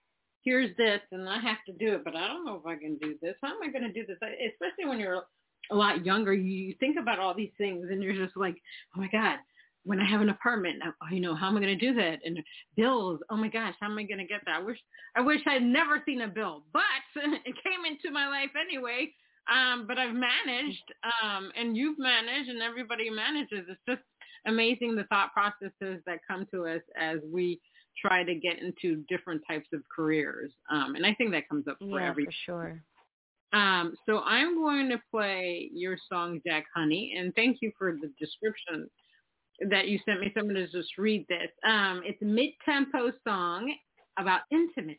here's 0.49 0.75
this 0.79 1.01
and 1.13 1.29
I 1.29 1.39
have 1.41 1.59
to 1.67 1.73
do 1.73 1.93
it, 1.95 2.05
but 2.05 2.17
I 2.17 2.27
don't 2.27 2.47
know 2.47 2.55
if 2.55 2.67
I 2.67 2.77
can 2.77 2.97
do 2.97 3.17
this. 3.21 3.35
How 3.43 3.49
am 3.49 3.63
I 3.63 3.71
going 3.71 3.85
to 3.85 3.93
do 3.93 4.07
this? 4.07 4.17
Especially 4.17 4.89
when 4.89 4.99
you're 4.99 5.23
a 5.71 5.75
lot 5.75 6.07
younger, 6.07 6.33
you 6.33 6.75
think 6.81 6.97
about 6.99 7.19
all 7.19 7.35
these 7.35 7.53
things 7.59 7.89
and 7.91 8.03
you're 8.03 8.15
just 8.15 8.35
like, 8.35 8.57
oh 8.97 9.01
my 9.01 9.09
God, 9.09 9.37
when 9.85 10.01
I 10.01 10.09
have 10.09 10.23
an 10.23 10.31
apartment, 10.31 10.83
you 11.11 11.21
know, 11.21 11.35
how 11.35 11.49
am 11.49 11.59
I 11.59 11.61
going 11.61 11.79
to 11.79 11.87
do 11.87 11.95
that? 11.97 12.21
And 12.25 12.39
bills, 12.77 13.21
oh 13.29 13.37
my 13.37 13.49
gosh, 13.49 13.75
how 13.79 13.91
am 13.91 13.99
I 13.99 14.05
going 14.05 14.19
to 14.19 14.27
get 14.27 14.41
that? 14.47 14.57
I 14.57 14.63
wish, 14.63 14.79
I 15.17 15.21
wish 15.21 15.41
I'd 15.47 15.63
never 15.63 16.03
seen 16.07 16.23
a 16.23 16.29
bill, 16.29 16.65
but 16.73 16.83
it 17.17 17.55
came 17.63 17.85
into 17.87 18.11
my 18.11 18.29
life 18.29 18.51
anyway. 18.59 19.13
Um, 19.53 19.87
but 19.87 19.99
I've 19.99 20.15
managed, 20.15 20.93
um, 21.23 21.51
and 21.57 21.77
you've 21.77 21.99
managed, 21.99 22.51
and 22.51 22.61
everybody 22.63 23.09
manages. 23.09 23.65
It's 23.69 23.81
just 23.89 24.03
amazing 24.47 24.95
the 24.95 25.05
thought 25.05 25.33
processes 25.33 26.03
that 26.07 26.21
come 26.27 26.47
to 26.53 26.67
us 26.67 26.83
as 26.99 27.19
we 27.31 27.61
try 28.01 28.25
to 28.25 28.35
get 28.35 28.59
into 28.61 29.05
different 29.09 29.43
types 29.49 29.69
of 29.73 29.83
careers. 29.95 30.53
Um, 30.71 30.95
and 30.95 31.05
I 31.05 31.15
think 31.15 31.31
that 31.33 31.49
comes 31.49 31.67
up 31.69 31.79
for 31.79 32.01
yeah, 32.01 32.09
every. 32.09 32.25
for 32.25 32.33
sure. 32.45 32.83
Um, 33.53 33.95
so 34.07 34.21
I'm 34.21 34.57
going 34.57 34.91
to 34.91 35.01
play 35.11 35.71
your 35.73 35.97
song, 36.11 36.41
Jack 36.47 36.67
Honey, 36.75 37.15
and 37.19 37.35
thank 37.35 37.59
you 37.61 37.73
for 37.79 37.93
the 37.93 38.11
description 38.21 38.89
that 39.71 39.89
you 39.89 39.99
sent 40.05 40.21
me. 40.21 40.31
So 40.35 40.41
I'm 40.41 40.49
going 40.49 40.57
to 40.57 40.71
just 40.71 40.99
read 40.99 41.25
this. 41.29 41.49
Um, 41.67 42.03
it's 42.05 42.21
a 42.21 42.27
mid-tempo 42.27 43.13
song 43.27 43.75
about 44.19 44.41
intimacy. 44.51 44.99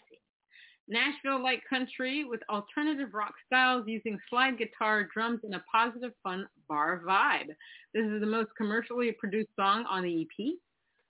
Nashville 0.88 1.44
light 1.44 1.62
country 1.70 2.24
with 2.24 2.40
alternative 2.50 3.14
rock 3.14 3.34
styles 3.46 3.84
using 3.88 4.18
slide 4.28 4.58
guitar, 4.58 5.08
drums, 5.14 5.42
and 5.44 5.54
a 5.54 5.64
positive, 5.72 6.14
fun 6.24 6.48
bar 6.68 7.04
vibe. 7.08 7.50
This 7.94 8.06
is 8.06 8.20
the 8.20 8.26
most 8.26 8.50
commercially 8.58 9.12
produced 9.12 9.50
song 9.56 9.86
on 9.88 10.04
the 10.04 10.22
EP 10.24 10.56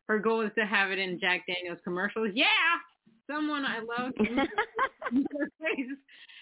her 0.10 0.20
goal 0.20 0.42
is 0.42 0.52
to 0.58 0.66
have 0.66 0.92
it 0.92 1.00
in 1.00 1.20
Jack 1.20 1.46
Daniels 1.48 1.80
commercials. 1.84 2.32
Yeah, 2.34 2.46
someone 3.30 3.64
I 3.64 3.80
love. 3.80 4.12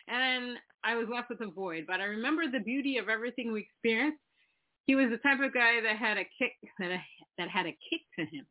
and 0.08 0.58
I 0.84 0.95
was 0.95 1.08
left 1.13 1.30
with 1.30 1.41
a 1.41 1.51
void. 1.51 1.84
But 1.86 1.99
I 1.99 2.06
remember 2.06 2.43
the 2.49 2.62
beauty 2.62 2.97
of 2.97 3.10
everything 3.10 3.51
we 3.51 3.62
experienced. 3.62 4.19
He 4.86 4.95
was 4.95 5.10
the 5.10 5.17
type 5.17 5.41
of 5.41 5.53
guy 5.53 5.82
that 5.82 5.97
had 5.97 6.17
a 6.17 6.23
kick 6.39 6.53
that, 6.80 6.97
that 7.38 7.49
had 7.49 7.65
a 7.65 7.77
kick 7.89 8.01
to 8.17 8.25
him. 8.25 8.45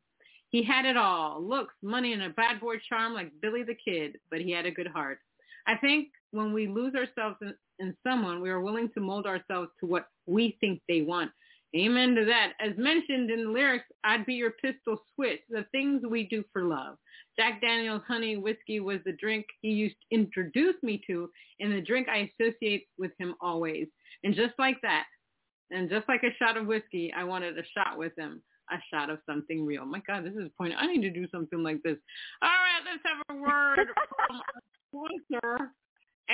He 0.51 0.63
had 0.63 0.85
it 0.85 0.99
all, 0.99 1.43
looks, 1.43 1.75
money, 1.83 2.13
and 2.13 2.23
a 2.23 2.31
bad 2.31 2.61
boy 2.61 2.77
charm 2.89 3.15
like 3.15 3.33
Billy 3.41 3.63
the 3.63 3.75
Kid, 3.75 4.19
but 4.31 4.41
he 4.41 4.53
had 4.53 4.67
a 4.67 4.71
good 4.71 4.87
heart. 4.87 5.19
I 5.67 5.77
think 5.77 6.09
when 6.31 6.53
we 6.53 6.69
lose 6.69 6.95
ourselves 6.95 7.37
in, 7.41 7.55
in 7.79 7.97
someone, 8.07 8.41
we 8.41 8.51
are 8.51 8.61
willing 8.61 8.91
to 8.95 9.01
mold 9.01 9.27
ourselves 9.27 9.71
to 9.81 9.87
what 9.87 10.09
we 10.27 10.57
think 10.61 10.83
they 10.89 11.03
want. 11.03 11.31
Amen 11.77 12.15
to 12.15 12.25
that. 12.25 12.53
As 12.59 12.73
mentioned 12.79 13.31
in 13.31 13.45
the 13.45 13.51
lyrics, 13.51 13.85
I'd 14.03 14.25
be 14.25 14.35
your 14.35 14.53
pistol 14.53 14.99
switch, 15.15 15.41
the 15.51 15.67
things 15.73 16.03
we 16.09 16.25
do 16.25 16.43
for 16.53 16.63
love. 16.63 16.97
Jack 17.39 17.61
Daniels 17.61 18.03
honey 18.09 18.39
whiskey 18.39 18.81
was 18.81 19.01
the 19.05 19.13
drink 19.13 19.45
he 19.61 19.69
used 19.69 19.97
to 20.01 20.19
introduce 20.19 20.83
me 20.83 21.03
to 21.07 21.29
and 21.61 21.73
the 21.73 21.83
drink 21.83 22.09
I 22.09 22.31
associate 22.41 22.87
with 22.99 23.11
him 23.19 23.35
always. 23.43 23.89
And 24.25 24.35
just 24.35 24.55
like 24.59 24.81
that, 24.83 25.05
and 25.71 25.91
just 25.91 26.09
like 26.09 26.23
a 26.23 26.35
shot 26.43 26.57
of 26.57 26.67
whiskey, 26.67 27.13
I 27.15 27.25
wanted 27.25 27.59
a 27.59 27.63
shot 27.77 27.99
with 27.99 28.17
him, 28.17 28.43
a 28.71 28.77
shot 28.91 29.11
of 29.11 29.19
something 29.27 29.67
real. 29.67 29.85
My 29.85 30.01
God, 30.07 30.25
this 30.25 30.35
is 30.35 30.51
point. 30.57 30.73
I 30.79 30.87
need 30.87 31.03
to 31.03 31.11
do 31.11 31.27
something 31.31 31.63
like 31.63 31.83
this. 31.83 31.97
All 32.41 32.49
right, 32.49 32.81
let's 32.91 33.03
have 33.05 33.37
a 33.37 33.41
word 33.41 33.89
from 34.27 34.37
our 34.37 35.09
sponsor, 35.29 35.73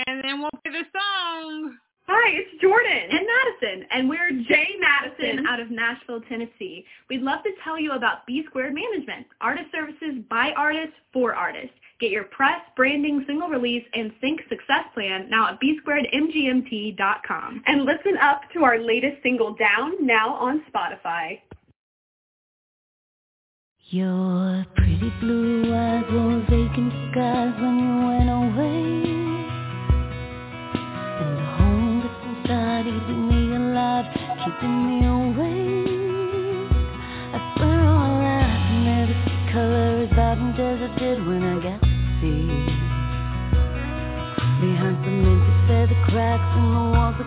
and 0.07 0.22
then 0.22 0.40
we'll 0.40 0.50
play 0.62 0.72
the 0.72 0.85
song. 0.96 1.76
Hi, 2.08 2.32
it's 2.34 2.60
Jordan 2.60 3.10
and 3.10 3.26
Madison, 3.26 3.86
and 3.90 4.08
we're 4.08 4.30
Jay 4.48 4.74
Madison 4.80 5.46
out 5.46 5.60
of 5.60 5.70
Nashville, 5.70 6.20
Tennessee. 6.28 6.84
We'd 7.08 7.22
love 7.22 7.44
to 7.44 7.50
tell 7.62 7.78
you 7.78 7.92
about 7.92 8.26
B 8.26 8.42
Squared 8.48 8.74
Management, 8.74 9.26
artist 9.40 9.68
services 9.72 10.20
by 10.28 10.50
artists 10.56 10.94
for 11.12 11.32
artists. 11.34 11.70
Get 12.00 12.10
your 12.10 12.24
press, 12.24 12.60
branding, 12.76 13.24
single 13.28 13.48
release, 13.48 13.84
and 13.94 14.10
sync 14.20 14.40
success 14.48 14.84
plan 14.94 15.30
now 15.30 15.50
at 15.50 15.60
bsquaredmgmt.com. 15.60 17.62
And 17.66 17.84
listen 17.84 18.16
up 18.20 18.42
to 18.54 18.64
our 18.64 18.78
latest 18.80 19.22
single, 19.22 19.54
Down, 19.54 20.04
now 20.04 20.34
on 20.34 20.64
Spotify. 20.74 21.38
Your 23.90 24.66
pretty 24.74 25.12
blue 25.20 25.72
eyes 25.72 26.04
were 26.10 26.40
vacant 26.50 26.92
skies 27.12 27.54
when 27.60 27.81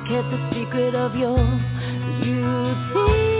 kept 0.07 0.29
the 0.29 0.49
secret 0.53 0.93
of 0.93 1.15
your 1.15 1.35
beauty. 2.21 3.34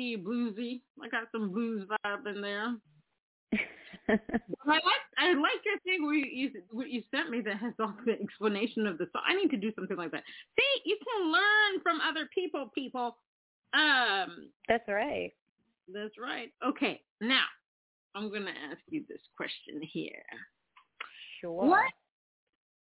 Bluesy. 0.00 0.80
I 1.02 1.08
got 1.08 1.28
some 1.32 1.50
blues 1.50 1.86
vibe 1.88 2.26
in 2.26 2.40
there. 2.40 2.76
I 4.08 4.18
like 4.66 4.82
I 5.18 5.32
like 5.34 5.60
your 5.64 5.78
thing 5.84 6.04
where 6.04 6.14
you, 6.14 6.26
you 6.32 6.50
what 6.70 6.90
you 6.90 7.02
sent 7.10 7.30
me 7.30 7.40
that 7.42 7.56
has 7.58 7.72
all 7.80 7.94
the 8.06 8.12
explanation 8.12 8.86
of 8.86 8.98
the 8.98 9.06
song. 9.12 9.22
I 9.26 9.34
need 9.34 9.50
to 9.50 9.56
do 9.56 9.72
something 9.74 9.96
like 9.96 10.10
that. 10.12 10.22
See, 10.58 10.82
you 10.90 10.96
can 10.98 11.32
learn 11.32 11.82
from 11.82 12.00
other 12.00 12.28
people. 12.34 12.70
People. 12.74 13.16
Um. 13.74 14.50
That's 14.68 14.88
right. 14.88 15.32
That's 15.92 16.14
right. 16.20 16.50
Okay, 16.66 17.00
now 17.20 17.44
I'm 18.14 18.30
to 18.44 18.50
ask 18.70 18.80
you 18.88 19.04
this 19.08 19.20
question 19.36 19.80
here. 19.82 20.24
Sure. 21.40 21.64
What 21.64 21.92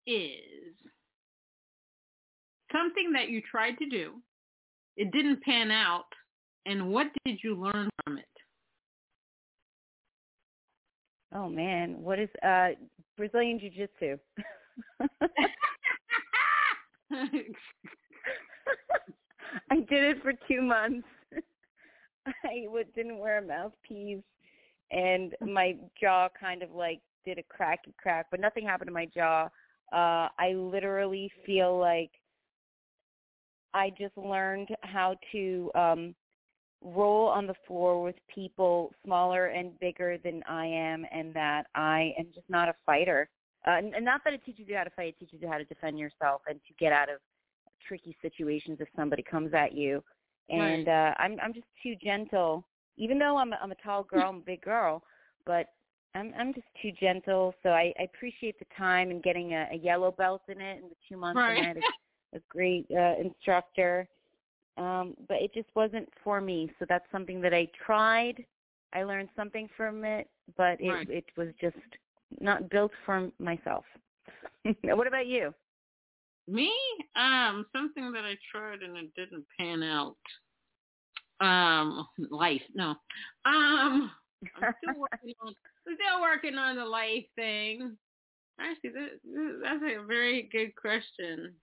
is 0.06 0.74
something 2.72 3.12
that 3.12 3.28
you 3.28 3.42
tried 3.50 3.78
to 3.78 3.86
do, 3.86 4.14
it 4.96 5.12
didn't 5.12 5.42
pan 5.42 5.70
out, 5.70 6.06
and 6.66 6.88
what 6.88 7.06
did 7.24 7.38
you 7.42 7.54
learn 7.54 7.88
from 8.04 8.18
it? 8.18 8.24
Oh 11.34 11.48
man, 11.48 12.00
what 12.02 12.18
is 12.18 12.28
uh 12.42 12.70
Brazilian 13.16 13.58
jiu-jitsu? 13.58 14.18
I 19.70 19.76
did 19.76 20.16
it 20.16 20.22
for 20.22 20.32
2 20.48 20.62
months. 20.62 21.06
I 22.26 22.66
didn't 22.94 23.18
wear 23.18 23.38
a 23.38 23.42
mouthpiece 23.42 24.22
and 24.90 25.34
my 25.40 25.76
jaw 26.00 26.28
kind 26.38 26.62
of 26.62 26.70
like 26.72 27.00
did 27.24 27.38
a 27.38 27.42
cracky 27.44 27.94
crack, 27.98 28.26
but 28.30 28.40
nothing 28.40 28.64
happened 28.66 28.88
to 28.88 28.92
my 28.92 29.06
jaw. 29.06 29.48
Uh 29.92 30.28
I 30.38 30.52
literally 30.54 31.30
feel 31.46 31.78
like 31.78 32.10
I 33.74 33.90
just 33.98 34.16
learned 34.16 34.68
how 34.82 35.16
to 35.32 35.70
um 35.74 36.14
roll 36.82 37.28
on 37.28 37.46
the 37.46 37.54
floor 37.66 38.02
with 38.02 38.16
people 38.32 38.92
smaller 39.04 39.46
and 39.46 39.78
bigger 39.80 40.18
than 40.18 40.42
I 40.48 40.66
am 40.66 41.06
and 41.12 41.32
that 41.34 41.66
I 41.74 42.12
am 42.18 42.26
just 42.34 42.48
not 42.48 42.68
a 42.68 42.74
fighter. 42.84 43.28
Uh, 43.66 43.72
and, 43.72 43.94
and 43.94 44.04
not 44.04 44.22
that 44.24 44.32
it 44.32 44.44
teaches 44.44 44.66
you 44.68 44.76
how 44.76 44.84
to 44.84 44.90
fight, 44.90 45.14
it 45.14 45.18
teaches 45.18 45.40
you 45.40 45.48
how 45.48 45.58
to 45.58 45.64
defend 45.64 45.98
yourself 45.98 46.42
and 46.48 46.60
to 46.66 46.74
get 46.78 46.92
out 46.92 47.08
of 47.08 47.20
tricky 47.86 48.16
situations 48.22 48.78
if 48.80 48.88
somebody 48.96 49.22
comes 49.22 49.54
at 49.54 49.72
you. 49.74 50.02
And 50.50 50.88
Right. 50.88 50.88
uh 50.88 51.14
I'm 51.18 51.36
I'm 51.42 51.54
just 51.54 51.66
too 51.82 51.94
gentle. 52.02 52.66
Even 52.96 53.18
though 53.18 53.36
I'm 53.38 53.52
a, 53.52 53.58
I'm 53.62 53.72
a 53.72 53.76
tall 53.76 54.04
girl, 54.04 54.28
I'm 54.28 54.36
a 54.38 54.40
big 54.40 54.62
girl, 54.62 55.02
but 55.46 55.66
I'm 56.14 56.32
I'm 56.36 56.52
just 56.52 56.66
too 56.82 56.90
gentle. 57.00 57.54
So 57.62 57.70
I, 57.70 57.92
I 57.98 58.02
appreciate 58.02 58.58
the 58.58 58.66
time 58.76 59.10
and 59.10 59.22
getting 59.22 59.54
a, 59.54 59.68
a 59.72 59.76
yellow 59.76 60.10
belt 60.10 60.42
in 60.48 60.60
it 60.60 60.78
in 60.82 60.88
the 60.88 60.96
two 61.08 61.16
months 61.16 61.42
and 61.46 61.58
I 61.58 61.60
Right. 61.60 61.68
had 61.68 61.76
a, 61.78 62.36
a 62.36 62.40
great 62.48 62.86
uh, 62.90 63.14
instructor 63.20 64.08
um, 64.76 65.14
but 65.28 65.38
it 65.42 65.52
just 65.52 65.68
wasn't 65.74 66.08
for 66.24 66.40
me. 66.40 66.70
So 66.78 66.86
that's 66.88 67.04
something 67.12 67.40
that 67.42 67.54
I 67.54 67.68
tried. 67.86 68.44
I 68.92 69.04
learned 69.04 69.28
something 69.36 69.68
from 69.76 70.04
it, 70.04 70.28
but 70.56 70.80
it 70.80 70.90
Right. 70.90 71.10
it 71.10 71.24
was 71.36 71.48
just 71.60 71.76
not 72.40 72.68
built 72.70 72.92
for 73.04 73.30
myself. 73.38 73.84
what 74.82 75.06
about 75.06 75.26
you? 75.26 75.54
Me? 76.48 76.72
Um, 77.16 77.66
something 77.74 78.12
that 78.12 78.24
I 78.24 78.36
tried 78.50 78.82
and 78.82 78.96
it 78.96 79.14
didn't 79.14 79.46
pan 79.58 79.82
out. 79.82 80.16
Um, 81.40 82.06
life. 82.30 82.62
No. 82.74 82.94
Um, 83.44 84.10
I'm 84.56 84.74
still 84.82 84.94
working 84.98 85.34
on 85.40 85.54
still 85.82 86.20
working 86.20 86.56
on 86.56 86.76
the 86.76 86.84
life 86.84 87.24
thing. 87.36 87.96
Actually, 88.60 88.90
that, 88.90 89.60
that's 89.62 89.82
a 89.82 90.06
very 90.06 90.48
good 90.52 90.74
question. 90.76 91.54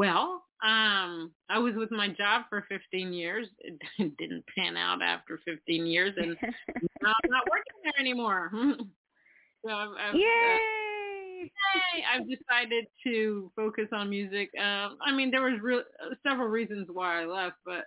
Well, 0.00 0.44
um, 0.62 1.30
I 1.50 1.58
was 1.58 1.74
with 1.76 1.90
my 1.90 2.08
job 2.08 2.44
for 2.48 2.64
15 2.70 3.12
years. 3.12 3.46
It 3.58 3.78
didn't 4.16 4.44
pan 4.56 4.74
out 4.74 5.02
after 5.02 5.38
15 5.44 5.84
years, 5.84 6.14
and 6.16 6.38
now 7.02 7.12
I'm 7.22 7.30
not 7.30 7.44
working 7.50 7.74
there 7.84 7.92
anymore. 8.00 8.50
so 9.62 9.70
I've, 9.70 9.90
I've, 9.90 10.14
uh, 10.14 10.16
Yay! 10.16 11.42
Yay! 11.42 12.04
I've 12.14 12.26
decided 12.26 12.86
to 13.04 13.52
focus 13.54 13.88
on 13.92 14.08
music. 14.08 14.48
Um, 14.58 14.96
I 15.04 15.12
mean, 15.14 15.30
there 15.30 15.42
was 15.42 15.60
real, 15.60 15.80
uh, 16.02 16.14
several 16.26 16.48
reasons 16.48 16.88
why 16.90 17.20
I 17.20 17.26
left, 17.26 17.56
but 17.66 17.84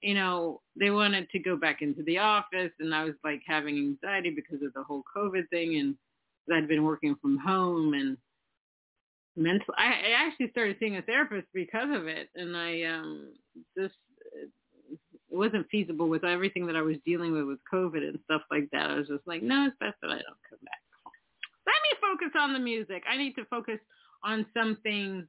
you 0.00 0.14
know, 0.14 0.62
they 0.74 0.90
wanted 0.90 1.30
to 1.30 1.38
go 1.38 1.56
back 1.56 1.80
into 1.80 2.02
the 2.02 2.18
office, 2.18 2.72
and 2.80 2.92
I 2.92 3.04
was 3.04 3.14
like 3.22 3.42
having 3.46 3.76
anxiety 3.76 4.30
because 4.30 4.66
of 4.66 4.74
the 4.74 4.82
whole 4.82 5.04
COVID 5.16 5.48
thing, 5.50 5.76
and 5.76 5.94
I'd 6.52 6.66
been 6.66 6.82
working 6.82 7.14
from 7.22 7.38
home 7.38 7.94
and 7.94 8.16
mental. 9.36 9.74
I, 9.76 9.86
I 9.86 10.26
actually 10.26 10.50
started 10.50 10.76
seeing 10.80 10.96
a 10.96 11.02
therapist 11.02 11.46
because 11.52 11.94
of 11.94 12.06
it, 12.06 12.28
and 12.34 12.56
I 12.56 12.82
um 12.84 13.32
just 13.76 13.94
it 14.34 14.50
wasn't 15.30 15.68
feasible 15.70 16.08
with 16.08 16.24
everything 16.24 16.66
that 16.66 16.76
I 16.76 16.82
was 16.82 16.96
dealing 17.04 17.32
with 17.32 17.44
with 17.44 17.58
COVID 17.72 18.06
and 18.06 18.18
stuff 18.24 18.42
like 18.50 18.68
that. 18.72 18.90
I 18.90 18.94
was 18.94 19.08
just 19.08 19.26
like, 19.26 19.42
no, 19.42 19.66
it's 19.66 19.76
best 19.78 19.96
that 20.02 20.10
I 20.10 20.16
don't 20.16 20.42
come 20.48 20.58
back. 20.64 20.80
Let 21.66 21.74
me 21.82 21.98
focus 22.00 22.32
on 22.38 22.52
the 22.52 22.58
music. 22.58 23.02
I 23.10 23.16
need 23.16 23.34
to 23.34 23.44
focus 23.46 23.78
on 24.24 24.46
something 24.54 25.26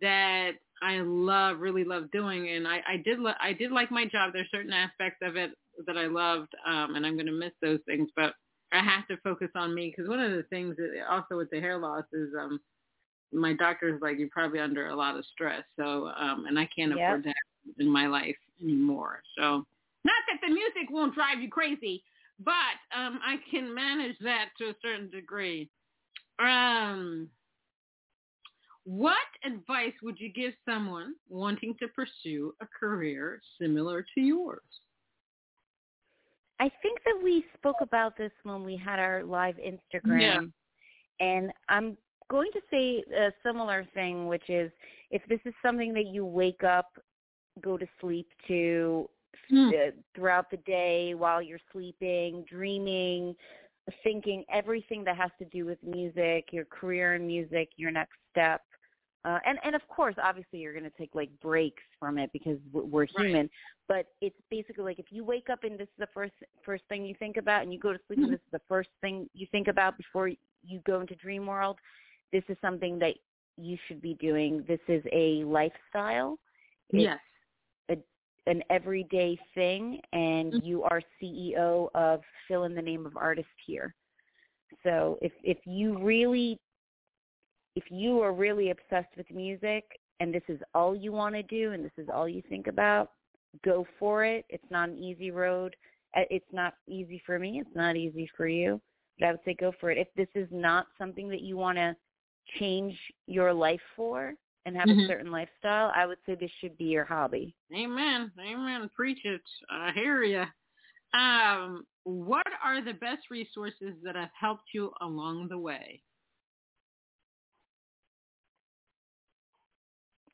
that 0.00 0.52
I 0.82 1.00
love, 1.00 1.60
really 1.60 1.84
love 1.84 2.10
doing, 2.10 2.48
and 2.48 2.66
I, 2.66 2.80
I 2.88 2.96
did, 3.04 3.18
lo- 3.18 3.32
I 3.40 3.52
did 3.52 3.70
like 3.70 3.90
my 3.90 4.06
job. 4.06 4.32
There's 4.32 4.50
certain 4.50 4.72
aspects 4.72 5.18
of 5.22 5.36
it 5.36 5.52
that 5.86 5.96
I 5.96 6.06
loved, 6.06 6.52
um, 6.66 6.94
and 6.96 7.06
I'm 7.06 7.14
going 7.14 7.26
to 7.26 7.32
miss 7.32 7.52
those 7.62 7.80
things, 7.86 8.08
but 8.16 8.34
I 8.72 8.82
have 8.82 9.06
to 9.08 9.16
focus 9.22 9.50
on 9.54 9.74
me 9.74 9.92
because 9.94 10.08
one 10.08 10.20
of 10.20 10.32
the 10.32 10.42
things 10.44 10.76
that 10.76 10.90
also 11.08 11.36
with 11.36 11.50
the 11.50 11.60
hair 11.60 11.78
loss 11.78 12.04
is, 12.12 12.30
um, 12.38 12.60
my 13.32 13.52
doctor's 13.52 14.00
like, 14.00 14.18
you're 14.18 14.28
probably 14.28 14.60
under 14.60 14.88
a 14.88 14.96
lot 14.96 15.16
of 15.16 15.24
stress, 15.26 15.64
so, 15.76 16.08
um, 16.16 16.46
and 16.46 16.58
I 16.58 16.68
can't 16.76 16.92
Yep. 16.96 17.00
afford 17.00 17.24
that 17.24 17.34
in 17.78 17.88
my 17.88 18.06
life 18.06 18.36
anymore. 18.62 19.22
So, 19.36 19.66
not 20.04 20.22
that 20.28 20.40
the 20.46 20.52
music 20.52 20.90
won't 20.90 21.14
drive 21.14 21.40
you 21.40 21.48
crazy, 21.48 22.04
but 22.38 22.76
um, 22.96 23.20
I 23.24 23.36
can 23.50 23.74
manage 23.74 24.16
that 24.20 24.50
to 24.58 24.64
a 24.66 24.74
certain 24.82 25.10
degree. 25.10 25.70
Um, 26.38 27.28
what 28.84 29.16
advice 29.44 29.94
would 30.02 30.20
you 30.20 30.30
give 30.30 30.52
someone 30.68 31.14
wanting 31.28 31.74
to 31.80 31.88
pursue 31.88 32.54
a 32.60 32.66
career 32.78 33.40
similar 33.58 34.04
to 34.14 34.20
yours? 34.20 34.60
I 36.60 36.70
think 36.82 36.98
that 37.04 37.18
we 37.22 37.44
spoke 37.56 37.80
about 37.80 38.16
this 38.16 38.30
when 38.42 38.62
we 38.62 38.76
had 38.76 38.98
our 38.98 39.24
live 39.24 39.56
Instagram. 39.56 40.52
And 41.20 41.52
I'm 41.68 41.96
going 42.30 42.50
to 42.52 42.60
say 42.70 43.04
a 43.16 43.32
similar 43.44 43.86
thing, 43.94 44.26
which 44.26 44.48
is 44.48 44.70
if 45.10 45.22
this 45.28 45.40
is 45.44 45.54
something 45.62 45.92
that 45.94 46.06
you 46.06 46.24
wake 46.24 46.64
up, 46.64 46.88
go 47.62 47.76
to 47.76 47.86
sleep 48.00 48.28
to 48.48 49.08
Hmm. 49.50 49.68
uh, 49.68 49.90
throughout 50.14 50.50
the 50.50 50.56
day 50.58 51.14
while 51.14 51.42
you're 51.42 51.58
sleeping, 51.72 52.44
dreaming, 52.48 53.34
thinking 54.02 54.44
everything 54.50 55.04
that 55.04 55.16
has 55.16 55.30
to 55.38 55.44
do 55.46 55.66
with 55.66 55.78
music, 55.82 56.48
your 56.52 56.64
career 56.64 57.14
in 57.14 57.26
music, 57.26 57.70
your 57.76 57.90
next 57.90 58.14
step. 58.30 58.62
Uh, 59.24 59.38
and 59.46 59.58
and 59.64 59.74
of 59.74 59.86
course, 59.88 60.14
obviously, 60.22 60.58
you're 60.60 60.72
going 60.72 60.84
to 60.84 60.96
take 60.98 61.14
like 61.14 61.30
breaks 61.40 61.82
from 61.98 62.18
it 62.18 62.30
because 62.32 62.58
we're 62.72 62.82
we're 62.84 63.00
Right. 63.02 63.26
human. 63.26 63.50
But 63.88 64.06
it's 64.20 64.36
basically 64.50 64.84
like 64.84 64.98
if 64.98 65.06
you 65.10 65.24
wake 65.24 65.50
up 65.50 65.64
and 65.64 65.78
this 65.78 65.88
is 65.88 65.98
the 65.98 66.08
first 66.14 66.34
first 66.64 66.84
thing 66.88 67.04
you 67.04 67.14
think 67.18 67.36
about, 67.36 67.62
and 67.62 67.72
you 67.72 67.78
go 67.78 67.92
to 67.92 67.98
sleep 68.06 68.20
and 68.22 68.32
this 68.32 68.40
is 68.40 68.52
the 68.52 68.60
first 68.68 68.90
thing 69.00 69.28
you 69.34 69.46
think 69.50 69.68
about 69.68 69.96
before 69.98 70.28
you 70.28 70.80
go 70.86 71.00
into 71.00 71.14
dream 71.16 71.46
world. 71.46 71.78
This 72.34 72.42
is 72.48 72.56
something 72.60 72.98
that 72.98 73.14
you 73.56 73.78
should 73.86 74.02
be 74.02 74.14
doing. 74.14 74.64
This 74.66 74.80
is 74.88 75.04
a 75.12 75.44
lifestyle. 75.44 76.36
It's 76.90 77.04
Yes. 77.04 77.20
an 78.46 78.62
everyday 78.68 79.36
thing 79.54 80.02
and 80.12 80.52
Mhm. 80.52 80.64
you 80.66 80.82
are 80.82 81.00
CEO 81.18 81.88
of 81.94 82.22
fill 82.46 82.64
in 82.64 82.74
the 82.74 82.82
name 82.82 83.06
of 83.06 83.16
artist 83.16 83.48
here. 83.64 83.94
So 84.82 85.18
if 85.22 85.32
if 85.42 85.64
you 85.64 85.96
really 85.96 86.58
if 87.74 87.90
you 87.90 88.20
are 88.20 88.32
really 88.34 88.68
obsessed 88.70 89.16
with 89.16 89.30
music 89.30 89.98
and 90.20 90.34
this 90.34 90.46
is 90.48 90.60
all 90.74 90.94
you 90.94 91.10
want 91.12 91.34
to 91.36 91.42
do 91.44 91.72
and 91.72 91.82
this 91.84 91.96
is 91.96 92.08
all 92.10 92.28
you 92.28 92.42
think 92.42 92.66
about, 92.66 93.12
go 93.62 93.86
for 93.98 94.24
it. 94.24 94.44
It's 94.50 94.70
not 94.70 94.90
an 94.90 94.98
easy 94.98 95.30
road. 95.30 95.74
Uh, 96.14 96.24
It's 96.30 96.52
not 96.52 96.74
easy 96.86 97.18
for 97.20 97.38
me. 97.38 97.60
It's 97.60 97.74
not 97.74 97.96
easy 97.96 98.26
for 98.36 98.46
you. 98.46 98.80
But 99.18 99.26
I 99.28 99.30
would 99.32 99.44
say 99.44 99.54
go 99.54 99.72
for 99.72 99.90
it. 99.90 99.98
If 99.98 100.12
this 100.14 100.28
is 100.34 100.50
not 100.50 100.86
something 100.98 101.28
that 101.30 101.40
you 101.40 101.56
want 101.56 101.78
to 101.78 101.96
change 102.58 102.98
your 103.26 103.52
life 103.52 103.80
for 103.96 104.34
and 104.66 104.76
have 104.76 104.90
Mhm. 104.90 105.04
a 105.04 105.06
certain 105.06 105.30
lifestyle, 105.30 105.92
I 105.94 106.06
would 106.06 106.18
say 106.26 106.34
this 106.34 106.50
should 106.60 106.76
be 106.78 106.84
your 106.84 107.04
hobby. 107.04 107.54
Amen. 107.74 108.32
Amen. 108.40 108.90
Preach 108.94 109.24
it. 109.24 109.42
I 109.70 109.92
hear 109.92 110.22
you. 110.22 110.44
Um, 111.18 111.86
what 112.04 112.46
are 112.62 112.82
the 112.82 112.94
best 112.94 113.30
resources 113.30 113.94
that 114.02 114.16
have 114.16 114.30
helped 114.38 114.68
you 114.72 114.92
along 115.00 115.48
the 115.48 115.58
way? 115.58 116.02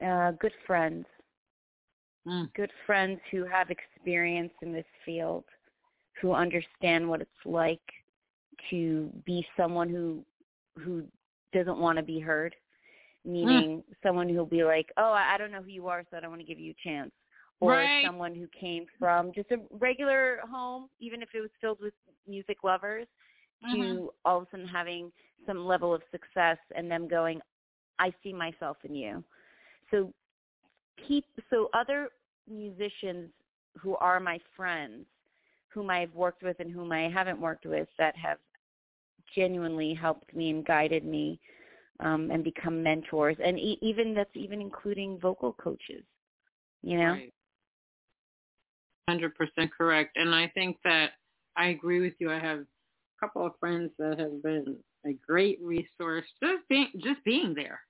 uh, 0.04 0.32
good 0.32 0.52
friends, 0.66 1.06
Mm. 2.26 2.52
good 2.54 2.70
friends 2.86 3.20
who 3.30 3.44
have 3.44 3.70
experience 3.70 4.52
in 4.62 4.72
this 4.72 4.86
field, 5.04 5.44
who 6.20 6.32
understand 6.32 7.08
what 7.08 7.20
it's 7.20 7.30
like 7.44 7.80
to 8.70 9.10
be 9.24 9.46
someone 9.56 9.88
who 9.88 10.24
who 10.78 11.04
doesn't 11.52 11.78
want 11.78 11.98
to 11.98 12.02
be 12.02 12.20
heard. 12.20 12.54
meaning 13.22 13.84
someone 14.02 14.30
who'll 14.30 14.46
be 14.46 14.64
like, 14.64 14.90
"Oh, 14.96 15.12
I 15.12 15.36
don't 15.36 15.50
know 15.50 15.60
who 15.60 15.68
you 15.68 15.88
are, 15.88 16.02
so 16.10 16.16
I 16.16 16.20
don't 16.20 16.30
want 16.30 16.40
to 16.40 16.46
give 16.46 16.58
you 16.58 16.70
a 16.70 16.82
chance." 16.82 17.12
Or 17.60 17.72
Right. 17.74 18.02
someone 18.02 18.34
who 18.34 18.48
came 18.48 18.86
from 18.98 19.30
just 19.32 19.50
a 19.50 19.60
regular 19.72 20.40
home, 20.50 20.88
even 21.00 21.20
if 21.20 21.28
it 21.34 21.40
was 21.40 21.50
filled 21.60 21.80
with 21.80 21.92
music 22.26 22.64
lovers, 22.64 23.06
Mhm. 23.62 23.72
to 23.72 24.14
all 24.24 24.38
of 24.38 24.44
a 24.44 24.50
sudden 24.50 24.66
having 24.66 25.12
some 25.44 25.66
level 25.66 25.92
of 25.92 26.02
success 26.10 26.58
and 26.74 26.90
them 26.90 27.06
going, 27.06 27.42
I 27.98 28.10
see 28.22 28.32
myself 28.32 28.82
in 28.84 28.94
you. 28.94 29.22
So 29.90 30.14
keep 30.96 31.26
so 31.50 31.68
other 31.74 32.10
musicians 32.48 33.30
who 33.76 33.96
are 33.98 34.18
my 34.18 34.38
friends, 34.56 35.06
whom 35.68 35.90
I've 35.90 36.14
worked 36.14 36.42
with 36.42 36.58
and 36.60 36.72
whom 36.72 36.90
I 36.90 37.10
haven't 37.10 37.38
worked 37.38 37.66
with 37.66 37.88
that 37.98 38.16
have 38.16 38.38
genuinely 39.34 39.94
helped 39.94 40.34
me 40.34 40.50
and 40.50 40.64
guided 40.64 41.04
me 41.04 41.40
um, 42.00 42.30
and 42.30 42.42
become 42.42 42.82
mentors, 42.82 43.36
and 43.44 43.58
e- 43.58 43.78
even 43.82 44.14
that's 44.14 44.34
even 44.34 44.60
including 44.60 45.18
vocal 45.20 45.52
coaches. 45.52 46.04
You 46.82 46.98
know, 46.98 47.12
Right. 47.12 47.32
Hundred 49.08 49.34
percent 49.34 49.72
correct. 49.76 50.16
And 50.16 50.34
I 50.34 50.48
think 50.54 50.78
that 50.84 51.12
I 51.56 51.68
agree 51.68 52.00
with 52.00 52.14
you. 52.20 52.30
I 52.30 52.38
have 52.38 52.60
a 52.60 52.66
couple 53.20 53.44
of 53.44 53.52
friends 53.58 53.90
that 53.98 54.18
have 54.18 54.42
been 54.42 54.76
a 55.04 55.12
great 55.14 55.58
resource 55.60 56.26
just 56.42 56.68
being 56.68 56.88
just 57.02 57.22
being 57.24 57.54
there. 57.54 57.80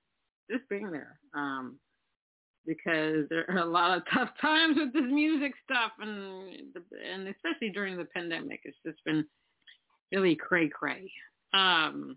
Just 0.51 0.69
being 0.69 0.91
there. 0.91 1.21
Um 1.35 1.79
because 2.67 3.29
there 3.31 3.45
are 3.51 3.59
a 3.59 3.65
lot 3.67 3.97
of 3.97 4.03
tough 4.15 4.31
times 4.41 4.77
with 4.79 4.93
this 4.93 5.11
music 5.11 5.53
stuff 5.65 5.93
and 6.01 6.55
and 7.13 7.29
especially 7.29 7.71
during 7.71 7.97
the 7.97 8.05
pandemic 8.07 8.61
it's 8.65 8.77
just 8.85 9.03
been 9.05 9.25
really 10.13 10.35
cray 10.35 10.69
cray. 10.69 11.11
Um 11.53 12.17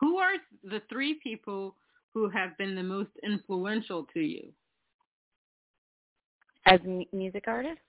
who 0.00 0.16
are 0.16 0.32
the 0.64 0.80
three 0.88 1.20
people 1.22 1.76
who 2.14 2.28
have 2.30 2.56
been 2.56 2.74
the 2.74 2.82
most 2.82 3.10
influential 3.22 4.06
to 4.14 4.20
you? 4.20 4.52
as 6.66 6.80
mu- 6.84 7.04
music 7.12 7.44
artists. 7.46 7.80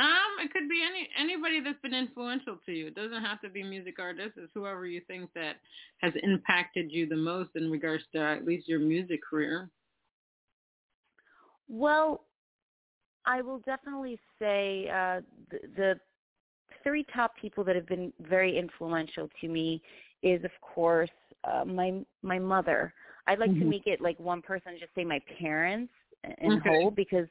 Um, 0.00 0.44
it 0.44 0.52
could 0.52 0.68
be 0.68 0.82
any 0.84 1.08
anybody 1.16 1.60
that's 1.60 1.80
been 1.80 1.94
influential 1.94 2.58
to 2.66 2.72
you. 2.72 2.88
It 2.88 2.96
doesn't 2.96 3.22
have 3.22 3.40
to 3.42 3.48
be 3.48 3.62
music 3.62 3.96
artists. 4.00 4.32
It's 4.36 4.50
whoever 4.52 4.86
you 4.86 5.00
think 5.06 5.30
that 5.34 5.56
has 5.98 6.12
impacted 6.22 6.90
you 6.90 7.08
the 7.08 7.16
most 7.16 7.50
in 7.54 7.70
regards 7.70 8.02
to 8.12 8.20
at 8.20 8.44
least 8.44 8.68
your 8.68 8.80
music 8.80 9.20
career. 9.22 9.70
Well, 11.68 12.24
I 13.24 13.40
will 13.40 13.60
definitely 13.60 14.18
say 14.38 14.88
uh, 14.88 15.20
the, 15.50 15.58
the 15.76 16.00
three 16.82 17.04
top 17.14 17.36
people 17.36 17.64
that 17.64 17.76
have 17.76 17.86
been 17.86 18.12
very 18.20 18.58
influential 18.58 19.28
to 19.40 19.48
me 19.48 19.82
is, 20.22 20.44
of 20.44 20.50
course, 20.60 21.10
uh, 21.44 21.64
my 21.64 22.04
my 22.22 22.38
mother. 22.38 22.92
I'd 23.26 23.38
like 23.38 23.56
to 23.58 23.64
Mhm. 23.64 23.70
make 23.70 23.86
it 23.86 24.00
like 24.00 24.18
one 24.18 24.42
person, 24.42 24.76
just 24.78 24.94
say 24.94 25.04
my 25.04 25.20
parents 25.38 25.92
in 26.38 26.52
Okay. 26.52 26.68
whole, 26.68 26.90
because 26.90 27.26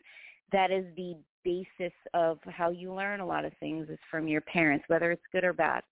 that 0.52 0.72
is 0.72 0.86
the 0.96 1.16
basis 1.44 1.94
of 2.14 2.40
how 2.46 2.70
you 2.70 2.94
learn 2.94 3.20
a 3.20 3.26
lot 3.26 3.46
of 3.46 3.54
things 3.60 3.90
is 3.90 4.00
from 4.10 4.28
your 4.28 4.42
parents, 4.42 4.86
whether 4.88 5.12
it's 5.12 5.22
good 5.32 5.44
or 5.44 5.54
bad. 5.54 5.84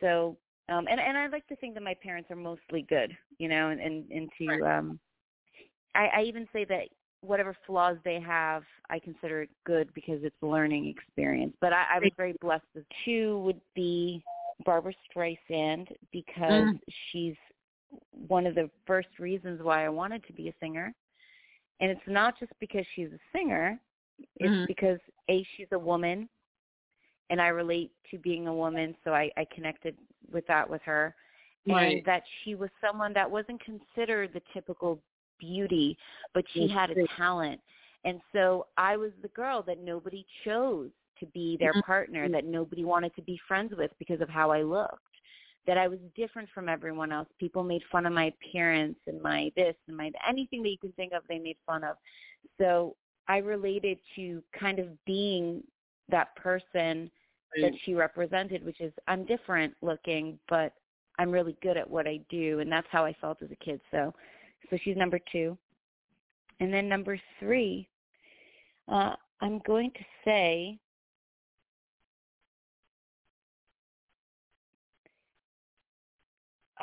So, 0.00 0.36
um, 0.68 0.86
and 0.90 1.00
and 1.00 1.16
I 1.16 1.26
like 1.28 1.46
to 1.48 1.56
think 1.56 1.74
that 1.74 1.82
my 1.82 1.94
parents 1.94 2.30
are 2.30 2.36
mostly 2.36 2.82
good, 2.82 3.16
you 3.38 3.48
know, 3.48 3.68
and 3.70 3.80
and, 3.80 4.10
and 4.10 4.30
to 4.38 4.66
um, 4.66 5.00
I, 5.94 6.06
I 6.16 6.22
even 6.22 6.48
say 6.52 6.64
that 6.64 6.88
whatever 7.24 7.56
flaws 7.66 7.96
they 8.04 8.20
have, 8.20 8.62
I 8.90 8.98
consider 8.98 9.42
it 9.42 9.50
good 9.64 9.92
because 9.94 10.20
it's 10.22 10.36
a 10.42 10.46
learning 10.46 10.86
experience. 10.86 11.54
But 11.60 11.72
I, 11.72 11.84
I 11.94 11.98
was 12.00 12.10
very 12.16 12.34
blessed. 12.40 12.64
The 12.74 12.84
two 13.04 13.38
would 13.40 13.60
be 13.74 14.22
Barbra 14.64 14.92
Streisand 15.10 15.88
because 16.12 16.68
Mm. 16.68 16.80
she's 17.10 17.36
one 18.10 18.46
of 18.46 18.54
the 18.54 18.70
first 18.86 19.08
reasons 19.18 19.62
why 19.62 19.84
I 19.84 19.88
wanted 19.88 20.24
to 20.26 20.32
be 20.32 20.48
a 20.48 20.54
singer. 20.60 20.94
And 21.80 21.90
it's 21.90 22.06
not 22.06 22.38
just 22.38 22.52
because 22.60 22.86
she's 22.94 23.12
a 23.12 23.18
singer, 23.32 23.80
it's 24.36 24.54
Mhm. 24.54 24.66
because 24.66 25.00
A, 25.28 25.42
she's 25.56 25.70
a 25.72 25.78
woman 25.78 26.28
and 27.30 27.40
I 27.40 27.48
relate 27.48 27.90
to 28.10 28.18
being 28.18 28.46
a 28.46 28.54
woman, 28.54 28.96
so 29.02 29.14
I, 29.14 29.30
I 29.36 29.44
connected 29.46 29.96
with 30.30 30.46
that 30.46 30.68
with 30.68 30.82
her. 30.82 31.14
Right. 31.66 31.96
And 31.96 32.04
that 32.04 32.22
she 32.42 32.54
was 32.54 32.70
someone 32.80 33.12
that 33.14 33.30
wasn't 33.30 33.60
considered 33.62 34.32
the 34.32 34.42
typical 34.52 35.00
beauty, 35.38 35.96
but 36.32 36.44
she 36.52 36.68
had 36.68 36.90
a 36.90 36.96
talent. 37.16 37.60
And 38.04 38.20
so 38.32 38.66
I 38.76 38.96
was 38.96 39.12
the 39.22 39.28
girl 39.28 39.62
that 39.62 39.78
nobody 39.82 40.26
chose 40.44 40.90
to 41.20 41.26
be 41.26 41.56
their 41.58 41.74
Mhm. 41.74 41.84
partner, 41.84 42.28
that 42.28 42.44
nobody 42.44 42.84
wanted 42.84 43.14
to 43.16 43.22
be 43.22 43.38
friends 43.48 43.72
with 43.76 43.90
because 43.98 44.20
of 44.20 44.28
how 44.28 44.50
I 44.50 44.62
looked. 44.62 45.00
That 45.66 45.78
I 45.78 45.88
was 45.88 45.98
different 46.14 46.50
from 46.50 46.68
everyone 46.68 47.10
else. 47.12 47.28
People 47.38 47.62
made 47.62 47.82
fun 47.90 48.04
of 48.04 48.12
my 48.12 48.24
appearance 48.26 48.98
and 49.06 49.22
my 49.22 49.50
this 49.56 49.76
and 49.88 49.96
my 49.96 50.12
anything 50.28 50.62
that 50.62 50.70
you 50.70 50.78
can 50.78 50.92
think 50.92 51.12
of 51.14 51.22
they 51.26 51.38
made 51.38 51.56
fun 51.64 51.84
of. 51.84 51.96
So 52.58 52.96
I 53.28 53.38
related 53.38 53.98
to 54.16 54.42
kind 54.52 54.78
of 54.78 55.02
being 55.06 55.64
that 56.10 56.36
person 56.36 57.10
that 57.62 57.72
she 57.84 57.94
represented, 57.94 58.64
which 58.64 58.80
is 58.80 58.92
I'm 59.06 59.24
different 59.24 59.74
looking, 59.80 60.38
but 60.48 60.74
I'm 61.18 61.30
really 61.30 61.56
good 61.62 61.76
at 61.76 61.88
what 61.88 62.06
I 62.06 62.20
do, 62.28 62.58
and 62.60 62.70
that's 62.70 62.86
how 62.90 63.04
I 63.04 63.14
felt 63.20 63.40
as 63.42 63.50
a 63.50 63.64
kid. 63.64 63.80
So, 63.90 64.12
so 64.70 64.78
she's 64.82 64.96
number 64.96 65.18
two, 65.30 65.56
and 66.60 66.72
then 66.72 66.88
number 66.88 67.18
three, 67.40 67.88
uh, 68.88 69.14
I'm 69.40 69.60
going 69.66 69.90
to 69.92 70.04
say. 70.24 70.78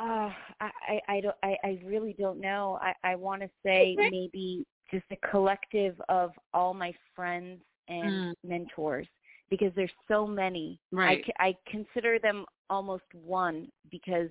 Uh, 0.00 0.30
I, 0.60 0.70
I, 0.88 1.00
I 1.08 1.20
don't 1.20 1.36
I, 1.42 1.56
I 1.62 1.78
really 1.84 2.16
don't 2.18 2.40
know. 2.40 2.78
I, 2.80 2.94
I 3.04 3.14
want 3.14 3.42
to 3.42 3.50
say 3.64 3.94
maybe 4.10 4.66
just 4.90 5.04
a 5.10 5.28
collective 5.30 6.00
of 6.08 6.32
all 6.54 6.74
my 6.74 6.92
friends 7.14 7.60
and 7.88 8.12
Mm. 8.12 8.34
mentors 8.44 9.06
because 9.50 9.70
there's 9.76 9.92
so 10.08 10.26
many. 10.26 10.78
Right. 10.92 11.22
I, 11.38 11.48
I 11.48 11.56
consider 11.70 12.18
them 12.18 12.46
almost 12.70 13.04
one 13.12 13.70
because, 13.90 14.30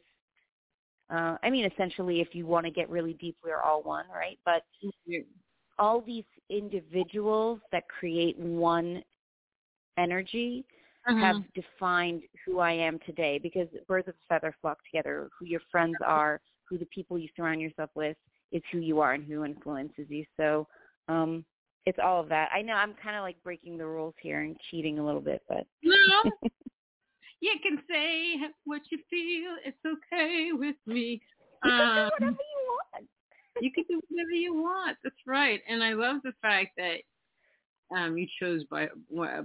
uh, 1.12 1.38
I 1.44 1.50
mean, 1.50 1.66
essentially, 1.66 2.22
if 2.22 2.34
you 2.34 2.46
want 2.46 2.66
to 2.66 2.72
get 2.72 2.90
really 2.90 3.14
deep, 3.14 3.36
we're 3.44 3.62
all 3.62 3.84
one, 3.84 4.06
right? 4.14 4.40
But 4.46 4.64
all 5.78 6.02
these 6.02 6.24
individuals 6.50 7.60
that 7.72 7.84
create 7.88 8.38
one 8.38 9.04
energy 9.98 10.66
have 11.08 11.36
Mhm. 11.38 11.54
defined 11.54 12.24
who 12.46 12.60
I 12.60 12.72
am 12.72 13.00
today 13.00 13.38
because 13.40 13.68
birds 13.88 14.08
of 14.08 14.16
a 14.16 14.26
feather 14.28 14.56
flock 14.62 14.78
together. 14.86 15.30
Who 15.38 15.46
your 15.46 15.60
friends 15.72 15.96
are, 16.06 16.40
who 16.66 16.78
the 16.78 16.86
people 16.86 17.18
you 17.18 17.28
surround 17.36 17.60
yourself 17.60 17.90
with 17.96 18.16
is 18.52 18.62
who 18.72 18.80
you 18.80 19.00
are 19.02 19.14
and 19.14 19.26
who 19.26 19.44
influences 19.44 20.10
you. 20.10 20.26
So 20.38 20.68
um 21.08 21.44
it's 21.86 22.00
all 22.00 22.22
of 22.22 22.30
that. 22.30 22.50
I 22.54 22.62
know 22.62 22.74
I'm 22.74 22.94
kind 22.94 23.16
of 23.16 23.24
like 23.24 23.42
breaking 23.44 23.78
the 23.78 23.88
rules 23.88 24.14
here 24.22 24.42
and 24.42 24.56
cheating 24.70 25.00
a 25.00 25.06
little 25.06 25.22
bit, 25.22 25.42
but 25.50 25.66
No. 25.84 26.32
You 27.42 27.54
can 27.64 27.80
say 27.90 28.36
what 28.66 28.82
you 28.92 29.00
feel. 29.10 29.56
It's 29.66 29.78
okay 29.86 30.52
with 30.54 30.76
me. 30.86 31.22
you 31.64 31.70
can 31.72 31.82
Um, 31.82 31.96
do 31.96 32.04
whatever 32.26 32.32
you 32.32 32.78
want. 32.94 33.08
you 33.62 33.72
can 33.72 33.84
do 33.90 34.02
whatever 34.10 34.32
you 34.32 34.54
want. 34.54 34.98
That's 35.04 35.16
right. 35.28 35.62
And 35.68 35.84
I 35.84 35.94
love 35.94 36.18
the 36.24 36.34
fact 36.42 36.78
that 36.78 36.98
um, 37.96 38.18
you 38.18 38.26
chose 38.40 38.64
by 38.72 38.88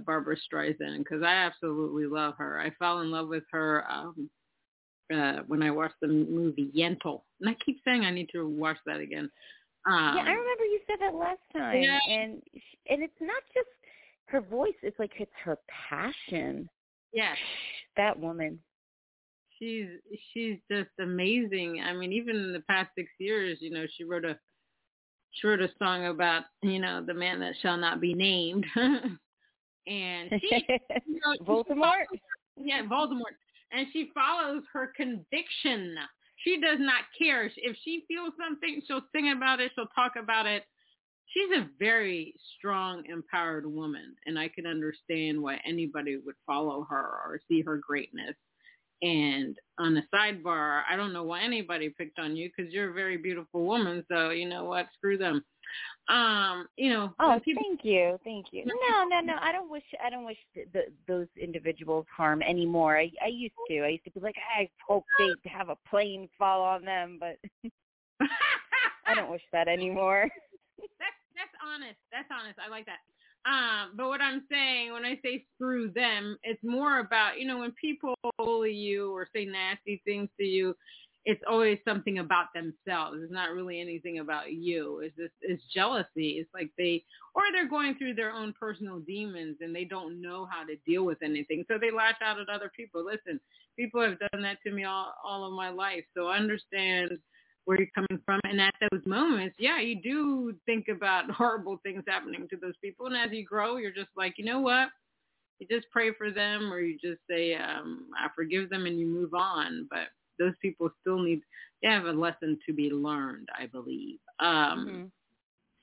Barbra 0.05 0.37
Streisand 0.37 0.99
because 0.99 1.21
I 1.23 1.33
absolutely 1.33 2.05
love 2.05 2.35
her. 2.37 2.59
I 2.61 2.69
fell 2.79 3.01
in 3.01 3.11
love 3.11 3.27
with 3.27 3.43
her 3.51 3.83
um, 3.91 4.29
uh, 5.13 5.39
when 5.47 5.61
I 5.63 5.71
watched 5.71 5.99
the 6.01 6.07
movie 6.07 6.71
Yentl, 6.75 7.21
and 7.41 7.49
I 7.49 7.55
keep 7.65 7.79
saying 7.83 8.03
I 8.05 8.11
need 8.11 8.29
to 8.33 8.47
watch 8.47 8.77
that 8.85 8.99
again. 8.99 9.29
Um, 9.85 10.15
yeah, 10.17 10.23
I 10.23 10.31
remember 10.31 10.63
you 10.65 10.79
said 10.87 10.97
that 11.01 11.13
last 11.15 11.39
time, 11.53 11.81
Yeah. 11.81 11.99
and 12.09 12.41
and 12.89 13.01
it's 13.03 13.19
not 13.21 13.41
just 13.53 13.67
her 14.27 14.41
voice; 14.41 14.75
it's 14.81 14.97
like 14.99 15.11
it's 15.19 15.31
her 15.43 15.57
passion. 15.89 16.69
Yes, 17.13 17.37
That 17.95 18.19
woman. 18.19 18.59
she's 19.57 19.87
she's 20.33 20.57
just 20.69 20.89
amazing. 20.99 21.81
I 21.85 21.93
mean, 21.93 22.11
even 22.13 22.35
in 22.35 22.53
the 22.53 22.61
past 22.61 22.89
six 22.95 23.09
years, 23.19 23.57
you 23.61 23.71
know, 23.71 23.85
she 23.97 24.03
wrote 24.03 24.25
a 24.25 24.37
she 25.31 25.47
wrote 25.47 25.61
a 25.61 25.69
song 25.79 26.05
about 26.07 26.43
you 26.61 26.79
know 26.79 27.03
the 27.05 27.13
man 27.13 27.39
that 27.39 27.53
shall 27.61 27.77
not 27.77 27.99
be 28.01 28.13
named, 28.13 28.65
and 28.75 30.29
she 30.41 30.65
you 31.05 31.19
know, 31.25 31.33
she 31.33 31.43
Voldemort. 31.43 32.05
yeah, 32.57 32.83
Voldemort. 32.83 33.35
And 33.71 33.87
she 33.91 34.11
follows 34.13 34.63
her 34.71 34.93
conviction. 34.95 35.95
She 36.37 36.61
does 36.61 36.77
not 36.79 37.03
care. 37.17 37.51
If 37.57 37.75
she 37.83 38.05
feels 38.07 38.31
something, 38.39 38.81
she'll 38.87 39.01
sing 39.13 39.31
about 39.35 39.59
it. 39.59 39.71
She'll 39.75 39.87
talk 39.93 40.13
about 40.21 40.45
it. 40.45 40.63
She's 41.33 41.57
a 41.57 41.67
very 41.77 42.33
strong, 42.57 43.03
empowered 43.05 43.65
woman, 43.65 44.15
and 44.25 44.39
I 44.39 44.47
can 44.47 44.65
understand 44.65 45.41
why 45.41 45.59
anybody 45.65 46.17
would 46.17 46.35
follow 46.45 46.85
her 46.89 47.03
or 47.25 47.39
see 47.47 47.61
her 47.61 47.77
greatness. 47.77 48.35
And 49.01 49.55
on 49.77 49.93
the 49.93 50.01
sidebar, 50.13 50.81
I 50.89 50.95
don't 50.95 51.13
know 51.13 51.23
why 51.23 51.41
anybody 51.41 51.89
picked 51.89 52.17
on 52.17 52.35
you 52.35 52.49
because 52.49 52.73
you're 52.73 52.89
a 52.89 52.93
very 52.93 53.17
beautiful 53.17 53.65
woman. 53.65 54.03
So 54.09 54.31
you 54.31 54.49
know 54.49 54.65
what? 54.65 54.87
Screw 54.97 55.17
them. 55.17 55.43
Um, 56.09 56.67
you 56.77 56.89
know. 56.89 57.13
Oh, 57.19 57.39
people- 57.43 57.61
thank 57.61 57.83
you, 57.83 58.17
thank 58.23 58.47
you. 58.51 58.65
No, 58.65 59.03
no, 59.03 59.19
no. 59.19 59.35
I 59.39 59.51
don't 59.51 59.69
wish. 59.69 59.83
I 60.03 60.09
don't 60.09 60.25
wish 60.25 60.37
the, 60.55 60.63
the, 60.73 60.81
those 61.07 61.27
individuals 61.39 62.05
harm 62.15 62.41
anymore. 62.41 62.97
I, 62.97 63.11
I 63.23 63.27
used 63.27 63.53
to. 63.69 63.81
I 63.81 63.89
used 63.89 64.05
to 64.05 64.11
be 64.11 64.21
like, 64.21 64.37
I 64.57 64.69
hope 64.87 65.03
they 65.19 65.49
have 65.49 65.69
a 65.69 65.77
plane 65.89 66.29
fall 66.39 66.61
on 66.63 66.85
them, 66.85 67.19
but 67.19 67.37
I 69.05 69.13
don't 69.13 69.29
wish 69.29 69.43
that 69.51 69.67
anymore. 69.67 70.29
honest. 71.67 71.99
That's 72.11 72.29
honest. 72.31 72.59
I 72.63 72.69
like 72.69 72.85
that. 72.85 73.03
Um, 73.47 73.93
but 73.95 74.07
what 74.07 74.21
I'm 74.21 74.43
saying 74.51 74.91
when 74.91 75.05
I 75.05 75.19
say 75.23 75.45
screw 75.55 75.89
them, 75.91 76.37
it's 76.43 76.63
more 76.63 76.99
about 76.99 77.39
you 77.39 77.47
know 77.47 77.59
when 77.59 77.71
people 77.79 78.15
bully 78.37 78.73
you 78.73 79.11
or 79.11 79.27
say 79.33 79.45
nasty 79.45 80.01
things 80.05 80.29
to 80.37 80.43
you, 80.43 80.75
it's 81.23 81.43
always 81.49 81.77
something 81.85 82.19
about 82.19 82.47
themselves. 82.53 83.19
It's 83.21 83.31
not 83.31 83.51
really 83.51 83.79
anything 83.81 84.19
about 84.19 84.51
you. 84.51 84.99
It's 84.99 85.15
just 85.15 85.33
it's 85.41 85.63
jealousy. 85.73 86.39
It's 86.39 86.49
like 86.53 86.71
they 86.77 87.03
or 87.35 87.43
they're 87.53 87.69
going 87.69 87.95
through 87.95 88.15
their 88.15 88.31
own 88.31 88.53
personal 88.59 88.99
demons 88.99 89.57
and 89.61 89.75
they 89.75 89.85
don't 89.85 90.21
know 90.21 90.47
how 90.49 90.65
to 90.65 90.75
deal 90.85 91.05
with 91.05 91.21
anything, 91.21 91.63
so 91.67 91.77
they 91.79 91.91
lash 91.91 92.15
out 92.21 92.39
at 92.39 92.49
other 92.49 92.71
people. 92.75 93.05
Listen, 93.05 93.39
people 93.77 94.01
have 94.01 94.19
done 94.19 94.41
that 94.41 94.57
to 94.65 94.71
me 94.71 94.83
all 94.83 95.13
all 95.23 95.45
of 95.45 95.53
my 95.53 95.69
life, 95.69 96.03
so 96.15 96.29
understand 96.29 97.17
where 97.67 97.77
you're 97.77 97.89
coming 97.93 98.21
from. 98.25 98.39
And 98.45 98.61
at 98.61 98.73
those 98.89 99.05
moments, 99.05 99.57
yeah, 99.59 99.81
you 99.81 100.01
do 100.01 100.55
think 100.65 100.87
about 100.87 101.29
horrible 101.31 101.79
things 101.83 102.03
happening 102.07 102.47
to 102.49 102.55
those 102.55 102.75
people. 102.81 103.07
And 103.07 103.17
as 103.17 103.29
you 103.33 103.43
grow, 103.45 103.75
you're 103.75 103.91
just 103.91 104.09
like, 104.15 104.35
you 104.37 104.45
know 104.45 104.61
what? 104.61 104.87
You 105.59 105.67
just 105.69 105.85
pray 105.91 106.13
for 106.13 106.31
them 106.31 106.71
or 106.71 106.79
you 106.79 106.97
just 106.97 107.19
say, 107.29 107.55
um, 107.55 108.05
I 108.17 108.29
forgive 108.33 108.69
them 108.69 108.85
and 108.85 108.97
you 108.97 109.05
move 109.05 109.33
on. 109.33 109.85
But 109.89 110.07
those 110.39 110.53
people 110.61 110.89
still 111.01 111.19
need, 111.19 111.41
they 111.83 111.89
have 111.89 112.05
a 112.05 112.11
lesson 112.13 112.57
to 112.65 112.73
be 112.73 112.89
learned, 112.89 113.49
I 113.59 113.65
believe. 113.65 114.19
Um, 114.39 114.87
Mhm. 114.87 115.11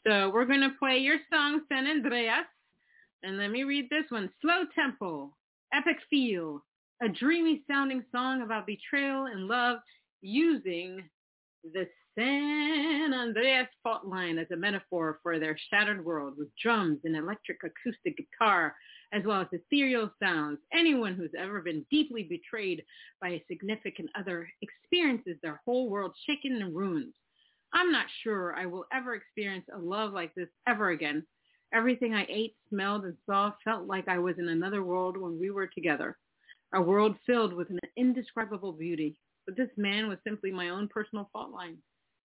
So 0.07 0.31
we're 0.31 0.47
going 0.47 0.61
to 0.61 0.75
play 0.79 0.99
your 0.99 1.19
song, 1.31 1.63
San 1.69 1.87
Andreas. 1.87 2.47
And 3.23 3.37
let 3.37 3.51
me 3.51 3.65
read 3.65 3.91
this 3.91 4.05
one. 4.11 4.31
Slow 4.41 4.65
tempo, 4.75 5.35
epic 5.75 5.97
feel, 6.09 6.65
a 7.03 7.09
dreamy 7.09 7.63
sounding 7.67 8.05
song 8.11 8.43
about 8.43 8.67
betrayal 8.67 9.27
and 9.27 9.49
love 9.49 9.81
using 10.23 11.03
the 11.73 11.89
San 12.17 13.15
Andreas 13.15 13.69
fault 13.83 14.05
line 14.05 14.39
as 14.39 14.51
a 14.53 14.57
metaphor 14.57 15.19
for 15.23 15.39
their 15.39 15.57
shattered 15.71 16.05
world 16.05 16.35
with 16.37 16.49
drums 16.63 16.99
and 17.05 17.17
electric 17.17 17.59
acoustic 17.65 18.17
guitar 18.17 18.75
as 19.13 19.23
well 19.25 19.41
as 19.41 19.47
ethereal 19.53 20.11
sounds. 20.21 20.59
Anyone 20.73 21.15
who's 21.15 21.31
ever 21.39 21.61
been 21.63 21.87
deeply 21.91 22.25
betrayed 22.25 22.85
by 23.21 23.31
a 23.31 23.45
significant 23.49 24.11
other 24.19 24.49
experiences 24.61 25.37
their 25.43 25.61
whole 25.65 25.89
world 25.89 26.15
shaken 26.27 26.61
and 26.61 26.75
ruined. 26.75 27.15
I'm 27.73 27.91
not 27.91 28.07
sure 28.23 28.55
I 28.55 28.67
will 28.67 28.85
ever 28.93 29.15
experience 29.15 29.67
a 29.75 29.79
love 29.79 30.13
like 30.13 30.35
this 30.35 30.49
ever 30.69 30.91
again. 30.91 31.25
Everything 31.73 32.15
I 32.15 32.27
ate, 32.29 32.55
smelled, 32.69 33.05
and 33.05 33.17
saw 33.27 33.53
felt 33.65 33.87
like 33.87 34.07
I 34.07 34.19
was 34.19 34.37
in 34.39 34.49
another 34.49 34.85
world 34.85 35.17
when 35.17 35.41
we 35.41 35.51
were 35.51 35.67
together, 35.67 36.17
a 36.73 36.81
world 36.81 37.17
filled 37.27 37.53
with 37.53 37.71
an 37.71 37.81
indescribable 37.97 38.73
beauty. 38.73 39.17
But 39.47 39.57
this 39.57 39.71
man 39.77 40.09
was 40.09 40.19
simply 40.25 40.51
my 40.51 40.71
own 40.71 40.89
personal 40.89 41.29
fault 41.33 41.51
line. 41.51 41.77